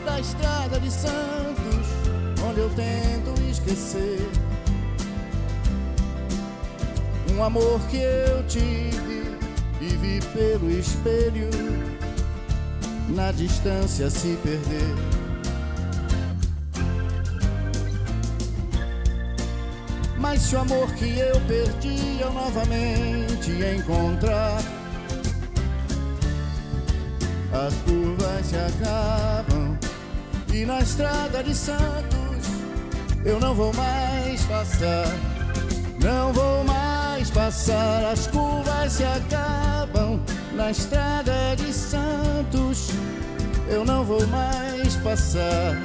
[0.07, 1.87] da estrada de Santos,
[2.49, 4.48] onde eu tento esquecer
[7.39, 9.23] um amor que eu tive
[9.81, 11.49] e vi pelo espelho,
[13.11, 14.95] na distância se perder.
[20.19, 24.59] Mas se o amor que eu perdi eu novamente encontrar,
[27.53, 29.79] as curvas se acabam
[30.53, 32.49] e na estrada de Santos
[33.25, 35.07] eu não vou mais passar,
[36.03, 36.88] não vou mais
[37.31, 40.21] passar, as curvas se acabam
[40.55, 42.91] na estrada de Santos
[43.69, 45.77] eu não vou mais passar.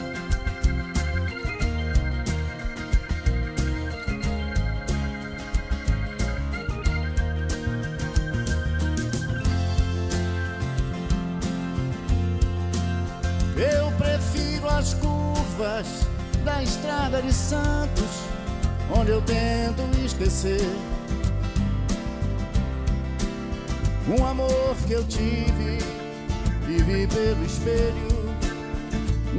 [13.58, 15.88] Eu prefiro as curvas
[16.46, 18.24] da estrada de Santos,
[18.98, 20.62] onde eu tento esquecer
[24.08, 25.78] um amor que eu tive
[26.68, 28.36] e vi pelo espelho,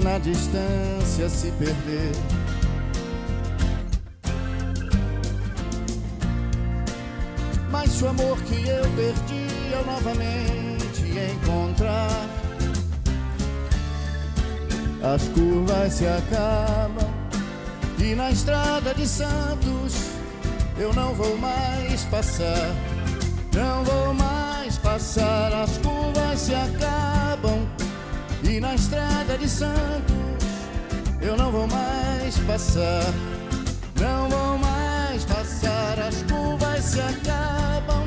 [0.03, 2.13] na distância se perder.
[7.71, 11.03] Mas o amor que eu perdi eu novamente
[11.35, 12.29] encontrar,
[15.03, 17.13] as curvas se acabam
[17.99, 19.95] e na estrada de Santos
[20.79, 22.75] eu não vou mais passar,
[23.55, 24.34] não vou mais
[25.15, 27.69] passar, as curvas se acabam
[28.43, 30.45] e na estrada de Santos
[31.21, 33.05] eu não vou mais passar,
[34.01, 38.05] não vou mais passar, as curvas se acabam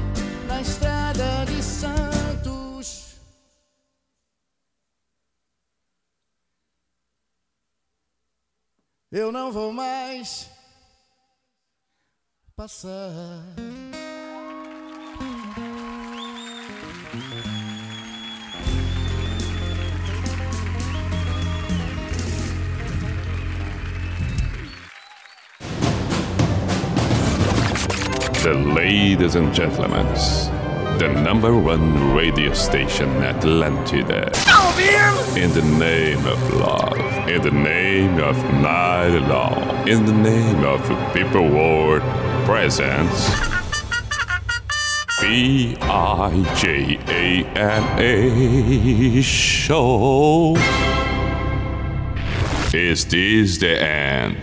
[0.47, 3.15] na estrada de Santos.
[9.11, 10.47] Eu não vou mais
[12.55, 13.86] passar.
[17.17, 17.23] The
[28.53, 30.05] ladies and gentlemen,
[30.99, 34.27] the number one radio station Atlantida.
[35.35, 40.87] In the name of love, in the name of night long, in the name of
[41.15, 42.03] people world
[42.45, 43.56] presence.
[45.19, 50.55] B I J A N A show.
[52.71, 54.37] Is this the end?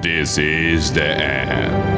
[0.00, 1.93] This is the end.